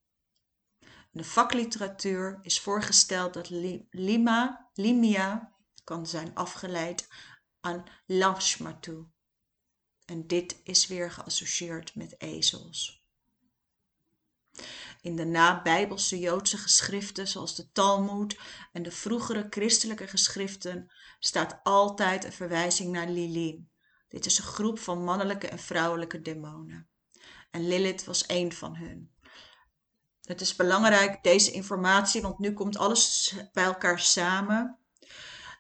In 0.81 1.21
de 1.21 1.25
vakliteratuur 1.25 2.39
is 2.43 2.61
voorgesteld 2.61 3.35
dat 3.35 3.51
lima, 3.91 4.71
limia 4.73 5.55
kan 5.85 6.07
zijn 6.07 6.35
afgeleid 6.35 7.09
aan 7.61 7.85
lashmatu. 8.07 9.07
En 10.11 10.27
dit 10.27 10.61
is 10.63 10.87
weer 10.87 11.11
geassocieerd 11.11 11.95
met 11.95 12.15
ezels. 12.21 13.05
In 15.01 15.17
de 15.17 15.25
nabijbelse 15.25 16.19
Joodse 16.19 16.57
geschriften, 16.57 17.29
zoals 17.29 17.57
de 17.57 17.71
Talmud 17.73 18.39
en 18.73 18.83
de 18.83 18.91
vroegere 18.91 19.47
christelijke 19.51 20.07
geschriften, 20.07 20.93
staat 21.19 21.61
altijd 21.63 22.25
een 22.25 22.33
verwijzing 22.33 22.93
naar 22.93 23.09
Lilin. 23.09 23.71
Dit 24.09 24.27
is 24.27 24.39
een 24.39 24.45
groep 24.45 24.79
van 24.79 25.05
mannelijke 25.05 25.49
en 25.49 25.59
vrouwelijke 25.59 26.21
demonen. 26.23 26.89
En 27.51 27.69
Lilith 27.69 28.05
was 28.05 28.27
één 28.27 28.53
van 28.53 28.77
hun. 28.77 29.15
Het 30.23 30.41
is 30.41 30.57
belangrijk, 30.57 31.23
deze 31.23 31.51
informatie, 31.51 32.23
want 32.23 32.39
nu 32.39 32.53
komt 32.53 32.77
alles 32.77 33.35
bij 33.53 33.65
elkaar 33.65 34.01
samen. 34.01 34.79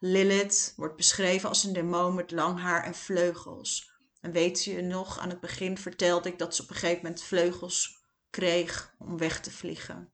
Lilith 0.00 0.72
wordt 0.76 0.96
beschreven 0.96 1.48
als 1.48 1.64
een 1.64 1.72
demon 1.72 2.14
met 2.14 2.30
lang 2.30 2.60
haar 2.60 2.84
en 2.84 2.94
vleugels. 2.94 3.89
En 4.20 4.33
weet 4.33 4.64
je 4.64 4.83
nog, 4.83 5.18
aan 5.18 5.28
het 5.30 5.40
begin 5.40 5.78
vertelde 5.78 6.28
ik 6.28 6.38
dat 6.38 6.54
ze 6.56 6.62
op 6.62 6.70
een 6.70 6.76
gegeven 6.76 7.02
moment 7.02 7.22
vleugels 7.22 7.98
kreeg 8.30 8.94
om 8.98 9.18
weg 9.18 9.40
te 9.40 9.50
vliegen. 9.50 10.12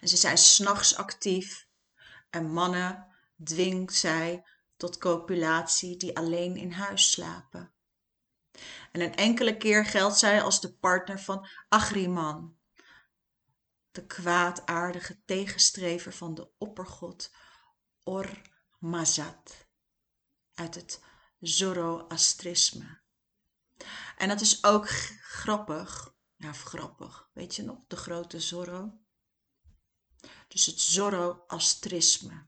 En 0.00 0.08
ze 0.08 0.16
zijn 0.16 0.38
s'nachts 0.38 0.96
actief 0.96 1.68
en 2.30 2.52
mannen 2.52 3.06
dwingt 3.44 3.94
zij 3.94 4.44
tot 4.76 4.98
copulatie 4.98 5.96
die 5.96 6.16
alleen 6.16 6.56
in 6.56 6.72
huis 6.72 7.10
slapen. 7.10 7.72
En 8.92 9.00
een 9.00 9.14
enkele 9.14 9.56
keer 9.56 9.86
geldt 9.86 10.18
zij 10.18 10.42
als 10.42 10.60
de 10.60 10.74
partner 10.74 11.20
van 11.20 11.48
Agriman, 11.68 12.56
de 13.90 14.06
kwaadaardige 14.06 15.22
tegenstrever 15.24 16.12
van 16.12 16.34
de 16.34 16.50
oppergod 16.58 17.34
Or-Mazat 18.02 19.66
uit 20.54 20.74
het 20.74 21.00
Zoroastrisme. 21.42 23.00
En 24.16 24.28
dat 24.28 24.40
is 24.40 24.64
ook 24.64 24.88
grappig, 25.20 26.14
ja 26.36 26.52
grappig, 26.52 27.28
weet 27.32 27.56
je 27.56 27.62
nog, 27.62 27.78
de 27.86 27.96
grote 27.96 28.40
Zorro? 28.40 28.92
Dus 30.48 30.66
het 30.66 30.80
Zoroastrisme. 30.80 32.46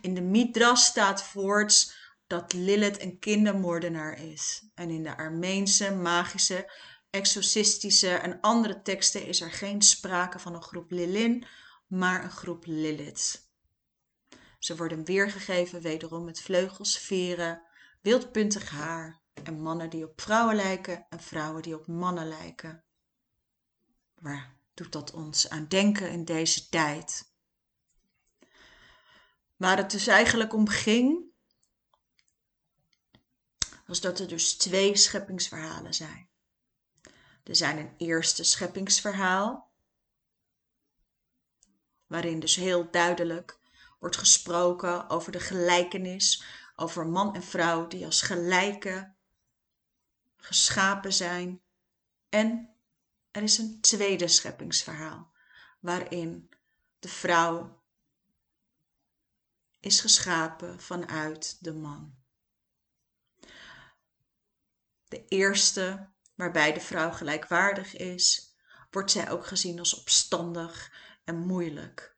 In 0.00 0.14
de 0.14 0.20
Midras 0.20 0.84
staat 0.84 1.22
voorts 1.22 1.94
dat 2.26 2.52
Lilith 2.52 3.00
een 3.00 3.18
kindermoordenaar 3.18 4.18
is. 4.18 4.62
En 4.74 4.90
in 4.90 5.02
de 5.02 5.16
Armeense, 5.16 5.94
magische, 5.94 6.72
exorcistische 7.10 8.14
en 8.14 8.40
andere 8.40 8.82
teksten 8.82 9.26
is 9.26 9.40
er 9.40 9.52
geen 9.52 9.82
sprake 9.82 10.38
van 10.38 10.54
een 10.54 10.62
groep 10.62 10.90
Lilin, 10.90 11.46
maar 11.86 12.24
een 12.24 12.30
groep 12.30 12.66
Lilith. 12.66 13.49
Ze 14.60 14.76
worden 14.76 15.04
weergegeven 15.04 15.80
wederom 15.80 16.24
met 16.24 16.40
vleugels, 16.40 16.98
veren, 16.98 17.62
wildpuntig 18.00 18.70
haar 18.70 19.20
en 19.44 19.60
mannen 19.60 19.90
die 19.90 20.08
op 20.08 20.20
vrouwen 20.20 20.56
lijken 20.56 21.06
en 21.08 21.20
vrouwen 21.20 21.62
die 21.62 21.74
op 21.74 21.86
mannen 21.86 22.28
lijken. 22.28 22.84
Waar 24.14 24.56
doet 24.74 24.92
dat 24.92 25.12
ons 25.12 25.48
aan 25.48 25.66
denken 25.66 26.10
in 26.10 26.24
deze 26.24 26.68
tijd? 26.68 27.32
Waar 29.56 29.76
het 29.76 29.90
dus 29.90 30.06
eigenlijk 30.06 30.52
om 30.52 30.68
ging, 30.68 31.24
was 33.86 34.00
dat 34.00 34.18
er 34.18 34.28
dus 34.28 34.56
twee 34.56 34.96
scheppingsverhalen 34.96 35.94
zijn. 35.94 36.28
Er 37.44 37.56
zijn 37.56 37.78
een 37.78 37.94
eerste 37.96 38.44
scheppingsverhaal, 38.44 39.70
waarin 42.06 42.40
dus 42.40 42.56
heel 42.56 42.90
duidelijk 42.90 43.59
wordt 44.00 44.16
gesproken 44.16 45.08
over 45.08 45.32
de 45.32 45.40
gelijkenis, 45.40 46.44
over 46.76 47.06
man 47.06 47.34
en 47.34 47.42
vrouw 47.42 47.86
die 47.86 48.04
als 48.04 48.22
gelijke 48.22 49.14
geschapen 50.36 51.12
zijn. 51.12 51.60
En 52.28 52.74
er 53.30 53.42
is 53.42 53.58
een 53.58 53.80
tweede 53.80 54.28
scheppingsverhaal 54.28 55.32
waarin 55.80 56.50
de 56.98 57.08
vrouw 57.08 57.82
is 59.80 60.00
geschapen 60.00 60.80
vanuit 60.80 61.56
de 61.60 61.72
man. 61.72 62.18
De 65.08 65.24
eerste, 65.28 66.08
waarbij 66.34 66.72
de 66.72 66.80
vrouw 66.80 67.10
gelijkwaardig 67.10 67.96
is, 67.96 68.54
wordt 68.90 69.10
zij 69.10 69.30
ook 69.30 69.46
gezien 69.46 69.78
als 69.78 69.94
opstandig 69.94 70.92
en 71.24 71.38
moeilijk. 71.38 72.09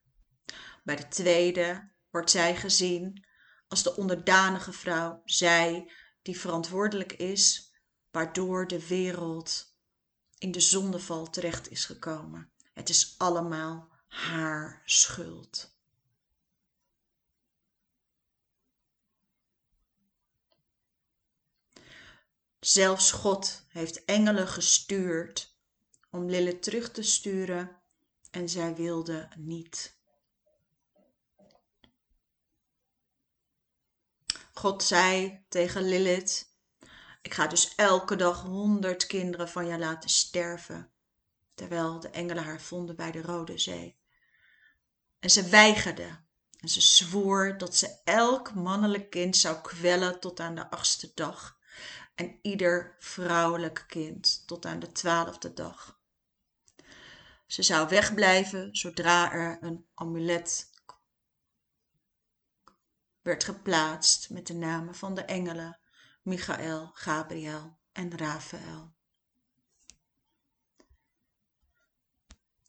Bij 0.83 0.97
de 0.97 1.09
tweede 1.09 1.91
wordt 2.11 2.31
zij 2.31 2.57
gezien 2.57 3.25
als 3.69 3.83
de 3.83 3.97
onderdanige 3.97 4.73
vrouw, 4.73 5.23
zij 5.25 5.93
die 6.23 6.39
verantwoordelijk 6.39 7.13
is, 7.13 7.73
waardoor 8.11 8.67
de 8.67 8.87
wereld 8.87 9.77
in 10.39 10.53
de 10.53 10.61
zondeval 10.61 11.31
terecht 11.31 11.71
is 11.71 11.85
gekomen. 11.85 12.53
Het 12.73 12.89
is 12.89 13.15
allemaal 13.19 13.89
haar 14.09 14.83
schuld. 14.85 15.77
Zelfs 22.61 23.13
God 23.13 23.65
heeft 23.69 24.05
engelen 24.05 24.49
gestuurd 24.49 25.57
om 26.11 26.31
Lilith 26.31 26.63
terug 26.63 26.91
te 26.91 27.03
sturen 27.03 27.81
en 28.31 28.49
zij 28.49 28.75
wilde 28.75 29.29
niet. 29.37 30.01
God 34.53 34.83
zei 34.83 35.45
tegen 35.49 35.83
Lilith: 35.83 36.55
Ik 37.23 37.35
ga 37.35 37.47
dus 37.47 37.75
elke 37.75 38.17
dag 38.17 38.43
honderd 38.43 39.07
kinderen 39.07 39.49
van 39.49 39.67
je 39.67 39.79
laten 39.79 40.11
sterven. 40.11 40.91
Terwijl 41.55 42.01
de 42.01 42.09
engelen 42.09 42.45
haar 42.45 42.61
vonden 42.61 42.97
bij 42.97 43.11
de 43.11 43.23
Rode 43.23 43.59
Zee. 43.59 43.99
En 45.19 45.31
ze 45.31 45.49
weigerde. 45.49 46.21
En 46.61 46.69
ze 46.69 46.81
zwoer 46.81 47.59
dat 47.59 47.77
ze 47.77 47.97
elk 48.05 48.55
mannelijk 48.55 49.11
kind 49.11 49.37
zou 49.37 49.61
kwellen 49.61 50.21
tot 50.21 50.41
aan 50.41 50.55
de 50.55 50.71
achtste 50.71 51.11
dag. 51.15 51.59
En 52.15 52.39
ieder 52.43 52.97
vrouwelijk 52.99 53.85
kind 53.89 54.43
tot 54.47 54.67
aan 54.67 54.79
de 54.79 54.93
twaalfde 54.93 55.53
dag. 55.53 56.01
Ze 57.47 57.63
zou 57.63 57.89
wegblijven 57.89 58.77
zodra 58.77 59.33
er 59.33 59.59
een 59.61 59.87
amulet 59.95 60.71
werd 63.23 63.45
geplaatst 63.45 64.31
met 64.31 64.47
de 64.47 64.55
namen 64.55 64.95
van 64.95 65.15
de 65.15 65.23
engelen 65.23 65.79
Michael, 66.23 66.91
Gabriel 66.95 67.79
en 67.93 68.19
Raphaël. 68.19 68.95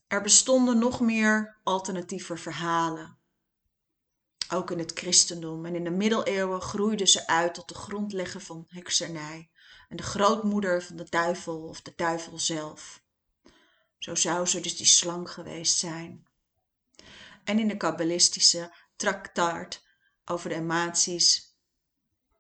Er 0.08 0.22
bestonden 0.22 0.78
nog 0.78 1.00
meer 1.00 1.60
alternatieve 1.64 2.38
verhalen. 2.38 3.18
Ook 4.50 4.72
in 4.72 4.80
het 4.80 4.92
christendom 4.92 5.66
en 5.66 5.76
in 5.76 5.84
de 5.84 5.90
middeleeuwen 5.90 6.62
groeiden 6.62 7.08
ze 7.08 7.28
uit 7.28 7.54
tot 7.54 7.68
de 7.68 7.76
grondlegger 7.76 8.42
van 8.42 8.66
heksernij 8.68 9.52
en 9.90 9.98
de 9.98 10.04
grootmoeder 10.04 10.84
van 10.84 10.96
de 10.96 11.10
duivel 11.10 11.68
of 11.68 11.82
de 11.82 11.94
duivel 11.96 12.40
zelf. 12.40 13.04
Zo 13.98 14.16
zou 14.16 14.46
ze 14.46 14.60
dus 14.60 14.78
die 14.78 14.86
slang 14.86 15.30
geweest 15.30 15.78
zijn. 15.78 16.28
En 17.44 17.60
in 17.60 17.68
de 17.68 17.78
kabbalistische 17.78 18.74
traktaat 18.96 19.84
over 20.26 20.50
de 20.50 20.56
emoties 20.56 21.58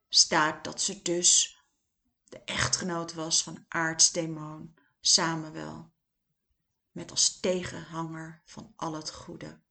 staat 0.09 0.63
dat 0.63 0.81
ze 0.81 1.01
dus 1.01 1.61
de 2.29 2.39
echtgenoot 2.39 3.13
was 3.13 3.43
van 3.43 3.65
aartsdemon 3.67 4.75
Samuel, 4.99 5.91
met 6.91 7.11
als 7.11 7.39
tegenhanger 7.39 8.41
van 8.45 8.73
al 8.75 8.93
het 8.93 9.11
goede. 9.11 9.61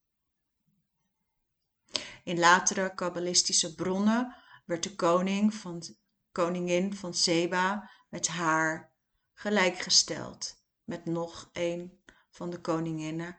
In 2.24 2.38
latere 2.38 2.94
kabbalistische 2.94 3.74
bronnen 3.74 4.36
werd 4.64 4.82
de 4.82 4.94
koning 4.94 5.54
van, 5.54 5.96
koningin 6.32 6.96
van 6.96 7.14
Seba 7.14 7.90
met 8.08 8.28
haar 8.28 8.92
gelijkgesteld 9.32 10.62
met 10.84 11.04
nog 11.04 11.50
een 11.52 12.02
van 12.30 12.50
de 12.50 12.60
koninginnen 12.60 13.36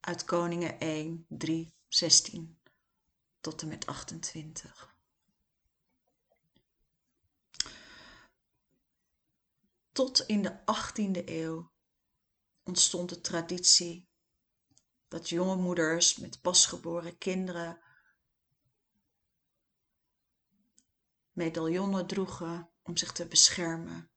uit 0.00 0.24
Koningen 0.24 0.78
1, 0.78 1.24
3, 1.28 1.74
16 1.88 2.57
tot 3.40 3.62
en 3.62 3.68
met 3.68 3.86
28. 3.86 4.96
Tot 9.92 10.20
in 10.20 10.42
de 10.42 10.60
18e 10.60 11.24
eeuw 11.24 11.72
ontstond 12.62 13.08
de 13.08 13.20
traditie 13.20 14.08
dat 15.08 15.28
jonge 15.28 15.56
moeders 15.56 16.16
met 16.16 16.40
pasgeboren 16.40 17.18
kinderen 17.18 17.80
medaillonnen 21.32 22.06
droegen 22.06 22.70
om 22.82 22.96
zich 22.96 23.12
te 23.12 23.26
beschermen 23.26 24.10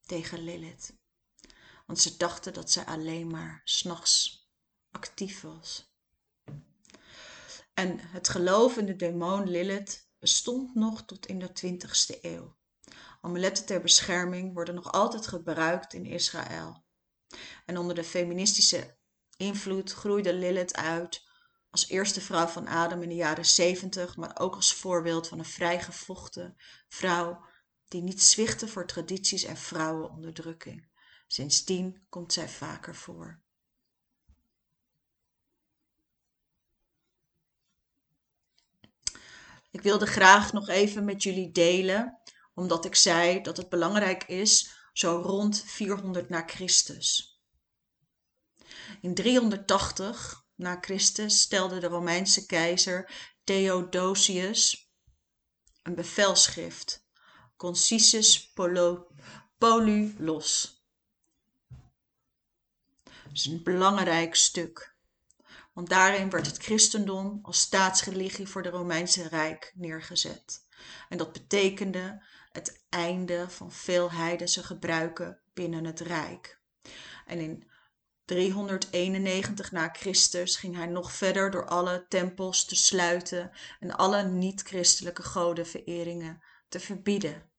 tegen 0.00 0.38
Lilith. 0.38 0.96
Want 1.86 2.00
ze 2.00 2.16
dachten 2.16 2.52
dat 2.54 2.70
zij 2.70 2.84
alleen 2.84 3.30
maar 3.30 3.60
s'nachts 3.64 4.48
actief 4.90 5.40
was. 5.40 5.95
En 7.76 7.98
het 8.00 8.28
geloof 8.28 8.76
in 8.76 8.86
de 8.86 8.96
demon 8.96 9.48
Lilith 9.50 10.08
bestond 10.18 10.74
nog 10.74 11.04
tot 11.04 11.26
in 11.26 11.38
de 11.38 11.48
20ste 11.48 12.20
eeuw. 12.20 12.56
Amuletten 13.20 13.66
ter 13.66 13.80
bescherming 13.80 14.54
worden 14.54 14.74
nog 14.74 14.92
altijd 14.92 15.26
gebruikt 15.26 15.92
in 15.92 16.06
Israël. 16.06 16.84
En 17.66 17.78
onder 17.78 17.94
de 17.94 18.04
feministische 18.04 18.98
invloed 19.36 19.92
groeide 19.92 20.34
Lilith 20.34 20.74
uit 20.74 21.22
als 21.70 21.88
eerste 21.88 22.20
vrouw 22.20 22.46
van 22.46 22.66
Adam 22.66 23.02
in 23.02 23.08
de 23.08 23.14
jaren 23.14 23.46
70, 23.46 24.16
maar 24.16 24.38
ook 24.38 24.54
als 24.54 24.74
voorbeeld 24.74 25.28
van 25.28 25.38
een 25.38 25.44
vrijgevochten 25.44 26.56
vrouw 26.88 27.44
die 27.88 28.02
niet 28.02 28.22
zwichtte 28.22 28.68
voor 28.68 28.86
tradities 28.86 29.44
en 29.44 29.56
vrouwenonderdrukking. 29.56 30.88
Sindsdien 31.26 32.06
komt 32.08 32.32
zij 32.32 32.48
vaker 32.48 32.94
voor. 32.94 33.44
Ik 39.70 39.82
wilde 39.82 40.06
graag 40.06 40.52
nog 40.52 40.68
even 40.68 41.04
met 41.04 41.22
jullie 41.22 41.52
delen, 41.52 42.20
omdat 42.54 42.84
ik 42.84 42.94
zei 42.94 43.40
dat 43.42 43.56
het 43.56 43.68
belangrijk 43.68 44.24
is, 44.24 44.70
zo 44.92 45.20
rond 45.24 45.62
400 45.66 46.28
na 46.28 46.42
Christus. 46.46 47.40
In 49.00 49.14
380 49.14 50.44
na 50.54 50.78
Christus 50.80 51.40
stelde 51.40 51.78
de 51.78 51.86
Romeinse 51.86 52.46
keizer 52.46 53.10
Theodosius 53.44 54.90
een 55.82 55.94
bevelschrift, 55.94 57.06
Concisus 57.56 58.52
Polulos. 59.58 60.84
Dat 63.04 63.32
is 63.32 63.46
een 63.46 63.62
belangrijk 63.62 64.34
stuk 64.34 64.95
want 65.76 65.88
daarin 65.88 66.30
werd 66.30 66.46
het 66.46 66.58
christendom 66.58 67.38
als 67.42 67.60
staatsreligie 67.60 68.48
voor 68.48 68.62
de 68.62 68.68
Romeinse 68.68 69.28
Rijk 69.28 69.72
neergezet. 69.74 70.66
En 71.08 71.18
dat 71.18 71.32
betekende 71.32 72.22
het 72.52 72.84
einde 72.88 73.46
van 73.48 73.72
veel 73.72 74.10
heidense 74.10 74.62
gebruiken 74.62 75.40
binnen 75.54 75.84
het 75.84 76.00
Rijk. 76.00 76.60
En 77.26 77.38
in 77.38 77.70
391 78.24 79.72
na 79.72 79.88
Christus 79.92 80.56
ging 80.56 80.76
hij 80.76 80.86
nog 80.86 81.12
verder 81.12 81.50
door 81.50 81.66
alle 81.66 82.06
tempels 82.08 82.64
te 82.64 82.76
sluiten 82.76 83.50
en 83.80 83.96
alle 83.96 84.22
niet-christelijke 84.22 85.22
godenvereringen 85.22 86.42
te 86.68 86.80
verbieden. 86.80 87.50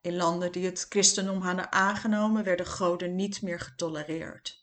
In 0.00 0.16
landen 0.16 0.52
die 0.52 0.64
het 0.64 0.86
christendom 0.88 1.40
hadden 1.40 1.72
aangenomen 1.72 2.44
werden 2.44 2.66
goden 2.66 3.16
niet 3.16 3.42
meer 3.42 3.60
getolereerd. 3.60 4.59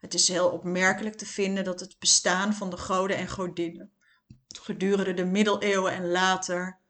Het 0.00 0.14
is 0.14 0.28
heel 0.28 0.50
opmerkelijk 0.50 1.16
te 1.16 1.26
vinden 1.26 1.64
dat 1.64 1.80
het 1.80 1.98
bestaan 1.98 2.54
van 2.54 2.70
de 2.70 2.76
goden 2.76 3.16
en 3.16 3.28
godinnen 3.28 3.92
gedurende 4.68 5.14
de 5.14 5.24
middeleeuwen 5.24 5.92
en 5.92 6.10
later 6.10 6.80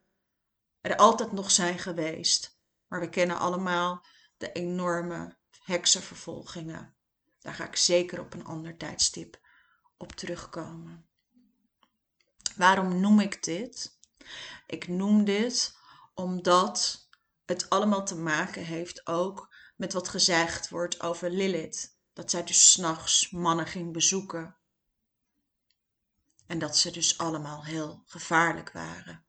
er 0.81 0.97
altijd 0.97 1.33
nog 1.33 1.51
zijn 1.51 1.79
geweest. 1.79 2.59
Maar 2.88 3.01
we 3.01 3.09
kennen 3.09 3.38
allemaal 3.38 4.07
de 4.37 4.53
enorme 4.53 5.37
heksenvervolgingen. 5.64 6.94
Daar 7.38 7.55
ga 7.55 7.66
ik 7.66 7.77
zeker 7.77 8.21
op 8.21 8.35
een 8.35 8.44
ander 8.44 8.77
tijdstip 8.77 9.40
op 9.97 10.12
terugkomen. 10.12 11.09
Waarom 12.57 13.01
noem 13.01 13.21
ik 13.21 13.42
dit? 13.42 13.99
Ik 14.66 14.88
noem 14.88 15.25
dit 15.25 15.77
omdat 16.14 17.07
het 17.44 17.71
allemaal 17.71 18.05
te 18.05 18.16
maken 18.16 18.64
heeft 18.64 19.07
ook 19.07 19.55
met 19.77 19.92
wat 19.92 20.09
gezegd 20.09 20.68
wordt 20.68 21.01
over 21.01 21.31
Lilith 21.31 21.97
dat 22.18 22.31
zij 22.31 22.44
dus 22.44 22.72
s'nachts 22.72 23.31
mannen 23.31 23.66
ging 23.66 23.92
bezoeken. 23.92 24.57
En 26.46 26.59
dat 26.59 26.76
ze 26.76 26.90
dus 26.90 27.18
allemaal 27.18 27.64
heel 27.64 28.02
gevaarlijk 28.07 28.72
waren. 28.72 29.24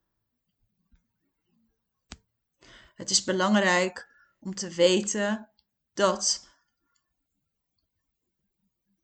Het 2.94 3.10
is 3.10 3.24
belangrijk 3.24 4.08
om 4.38 4.54
te 4.54 4.68
weten 4.68 5.50
dat 5.94 6.48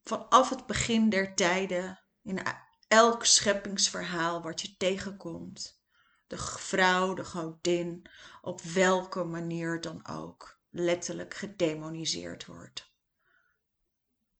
vanaf 0.05 0.49
het 0.49 0.67
begin 0.67 1.09
der 1.09 1.35
tijden, 1.35 2.01
in 2.23 2.43
elk 2.89 3.25
scheppingsverhaal 3.25 4.43
wat 4.43 4.61
je 4.61 4.77
tegenkomt, 4.77 5.81
de 6.27 6.39
vrouw, 6.39 7.15
de 7.15 7.25
godin, 7.25 8.07
op 8.41 8.61
welke 8.61 9.25
manier 9.25 9.81
dan 9.81 10.07
ook, 10.07 10.61
letterlijk 10.71 11.35
gedemoniseerd 11.35 12.47
wordt. 12.47 12.86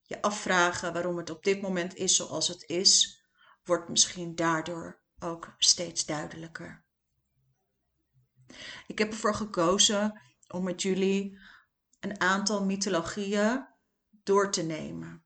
Je 0.07 0.23
afvragen 0.23 0.93
waarom 0.93 1.17
het 1.17 1.31
op 1.31 1.45
dit 1.45 1.61
moment 1.61 1.95
is 1.95 2.17
zoals 2.17 2.49
het 2.49 2.63
is, 2.63 3.23
wordt 3.65 3.89
misschien 3.89 4.35
daardoor 4.35 5.03
ook 5.19 5.55
steeds 5.59 6.07
duidelijker. 6.07 6.85
Ik 8.87 8.99
heb 8.99 9.11
ervoor 9.11 9.35
gekozen 9.35 10.21
om 10.49 10.65
met 10.65 10.83
jullie 10.83 11.39
een 12.01 12.21
aantal 12.21 12.65
mythologieën 12.65 13.67
door 14.11 14.51
te 14.51 14.63
nemen. 14.63 15.25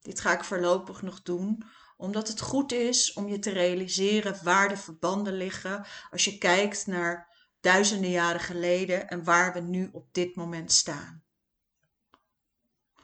Dit 0.00 0.20
ga 0.20 0.32
ik 0.32 0.44
voorlopig 0.44 1.02
nog 1.02 1.22
doen, 1.22 1.62
omdat 1.96 2.28
het 2.28 2.40
goed 2.40 2.72
is 2.72 3.12
om 3.12 3.28
je 3.28 3.38
te 3.38 3.50
realiseren 3.50 4.44
waar 4.44 4.68
de 4.68 4.76
verbanden 4.76 5.32
liggen 5.32 5.86
als 6.10 6.24
je 6.24 6.38
kijkt 6.38 6.86
naar 6.86 7.36
duizenden 7.60 8.10
jaren 8.10 8.40
geleden 8.40 9.08
en 9.08 9.24
waar 9.24 9.52
we 9.52 9.60
nu 9.60 9.88
op 9.92 10.12
dit 10.12 10.36
moment 10.36 10.72
staan. 10.72 11.27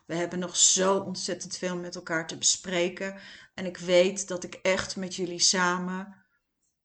We 0.05 0.15
hebben 0.15 0.39
nog 0.39 0.57
zo 0.57 0.99
ontzettend 0.99 1.57
veel 1.57 1.77
met 1.77 1.95
elkaar 1.95 2.27
te 2.27 2.39
bespreken 2.39 3.21
en 3.55 3.67
ik 3.67 3.77
weet 3.77 4.29
dat 4.29 4.45
ik 4.45 4.55
echt 4.55 4.97
met 4.97 5.15
jullie 5.15 5.39
samen 5.39 6.25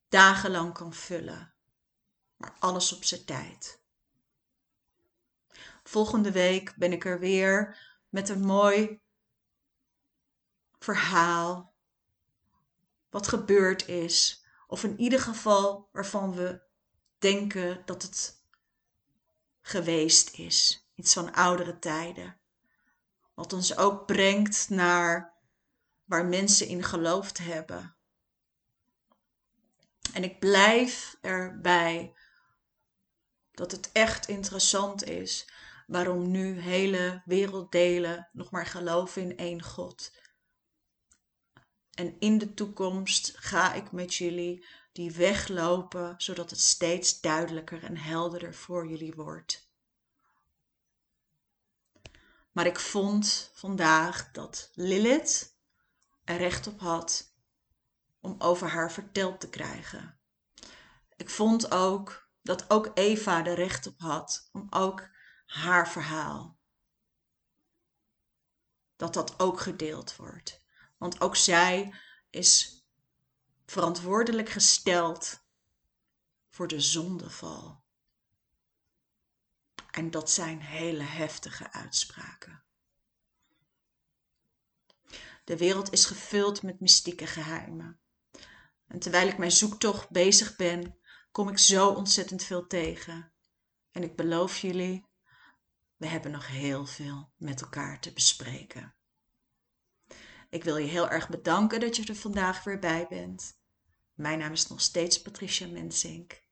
dagenlang 0.09 0.73
kan 0.73 0.93
vullen. 0.93 1.53
Maar 2.37 2.55
alles 2.59 2.93
op 2.93 3.03
zijn 3.03 3.25
tijd. 3.25 3.79
Volgende 5.83 6.31
week 6.31 6.75
ben 6.75 6.91
ik 6.91 7.05
er 7.05 7.19
weer 7.19 7.77
met 8.09 8.29
een 8.29 8.41
mooi 8.41 9.01
verhaal. 10.79 11.73
Wat 13.09 13.27
gebeurd 13.27 13.87
is. 13.87 14.45
Of 14.67 14.83
in 14.83 14.99
ieder 14.99 15.19
geval 15.19 15.89
waarvan 15.91 16.35
we 16.35 16.61
denken 17.17 17.81
dat 17.85 18.01
het 18.01 18.43
geweest 19.61 20.37
is. 20.37 20.87
Iets 20.95 21.13
van 21.13 21.33
oudere 21.33 21.79
tijden. 21.79 22.38
Wat 23.39 23.53
ons 23.53 23.77
ook 23.77 24.05
brengt 24.05 24.69
naar 24.69 25.33
waar 26.05 26.25
mensen 26.25 26.67
in 26.67 26.83
geloofd 26.83 27.37
hebben. 27.37 27.95
En 30.13 30.23
ik 30.23 30.39
blijf 30.39 31.17
erbij 31.21 32.13
dat 33.51 33.71
het 33.71 33.91
echt 33.91 34.27
interessant 34.27 35.03
is 35.03 35.49
waarom 35.87 36.31
nu 36.31 36.59
hele 36.59 37.21
werelddelen 37.25 38.29
nog 38.31 38.51
maar 38.51 38.65
geloven 38.65 39.21
in 39.21 39.37
één 39.37 39.63
God. 39.63 40.11
En 41.93 42.15
in 42.19 42.37
de 42.37 42.53
toekomst 42.53 43.37
ga 43.37 43.73
ik 43.73 43.91
met 43.91 44.15
jullie 44.15 44.65
die 44.91 45.11
weg 45.11 45.47
lopen, 45.47 46.15
zodat 46.17 46.49
het 46.49 46.61
steeds 46.61 47.21
duidelijker 47.21 47.83
en 47.83 47.97
helderder 47.97 48.53
voor 48.53 48.87
jullie 48.87 49.13
wordt. 49.13 49.68
Maar 52.51 52.65
ik 52.65 52.79
vond 52.79 53.51
vandaag 53.53 54.31
dat 54.31 54.69
Lilith 54.73 55.57
er 56.23 56.37
recht 56.37 56.67
op 56.67 56.79
had 56.79 57.33
om 58.19 58.35
over 58.37 58.69
haar 58.69 58.91
verteld 58.91 59.39
te 59.39 59.49
krijgen. 59.49 60.19
Ik 61.15 61.29
vond 61.29 61.71
ook 61.71 62.29
dat 62.41 62.69
ook 62.69 62.91
Eva 62.93 63.45
er 63.45 63.55
recht 63.55 63.87
op 63.87 63.99
had 63.99 64.49
om 64.51 64.67
ook 64.69 65.09
haar 65.45 65.89
verhaal, 65.89 66.59
dat 68.95 69.13
dat 69.13 69.39
ook 69.39 69.59
gedeeld 69.59 70.15
wordt. 70.15 70.61
Want 70.97 71.21
ook 71.21 71.35
zij 71.35 71.93
is 72.29 72.83
verantwoordelijk 73.65 74.49
gesteld 74.49 75.39
voor 76.49 76.67
de 76.67 76.79
zondeval. 76.79 77.83
En 79.91 80.11
dat 80.11 80.31
zijn 80.31 80.61
hele 80.61 81.03
heftige 81.03 81.71
uitspraken. 81.71 82.63
De 85.43 85.57
wereld 85.57 85.91
is 85.91 86.05
gevuld 86.05 86.63
met 86.63 86.79
mystieke 86.79 87.27
geheimen. 87.27 87.99
En 88.87 88.99
terwijl 88.99 89.27
ik 89.27 89.37
mijn 89.37 89.51
zoektocht 89.51 90.09
bezig 90.09 90.55
ben, 90.55 90.97
kom 91.31 91.49
ik 91.49 91.57
zo 91.57 91.89
ontzettend 91.89 92.43
veel 92.43 92.67
tegen. 92.67 93.31
En 93.91 94.03
ik 94.03 94.15
beloof 94.15 94.57
jullie, 94.57 95.07
we 95.95 96.07
hebben 96.07 96.31
nog 96.31 96.47
heel 96.47 96.85
veel 96.85 97.31
met 97.37 97.61
elkaar 97.61 97.99
te 97.99 98.13
bespreken. 98.13 98.95
Ik 100.49 100.63
wil 100.63 100.77
je 100.77 100.87
heel 100.87 101.09
erg 101.09 101.29
bedanken 101.29 101.79
dat 101.79 101.95
je 101.95 102.05
er 102.05 102.15
vandaag 102.15 102.63
weer 102.63 102.79
bij 102.79 103.07
bent. 103.09 103.59
Mijn 104.13 104.39
naam 104.39 104.51
is 104.51 104.67
nog 104.67 104.81
steeds 104.81 105.21
Patricia 105.21 105.67
Mensink. 105.67 106.43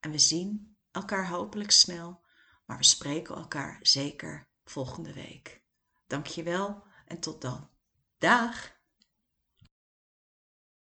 En 0.00 0.10
we 0.10 0.18
zien 0.18 0.76
elkaar 0.90 1.28
hopelijk 1.28 1.70
snel, 1.70 2.26
maar 2.68 2.76
we 2.76 2.84
spreken 2.84 3.34
elkaar 3.34 3.78
zeker 3.82 4.48
volgende 4.64 5.12
week. 5.12 5.62
Dankjewel 6.06 6.84
en 7.06 7.20
tot 7.20 7.42
dan. 7.42 7.70
Dag! 8.18 8.77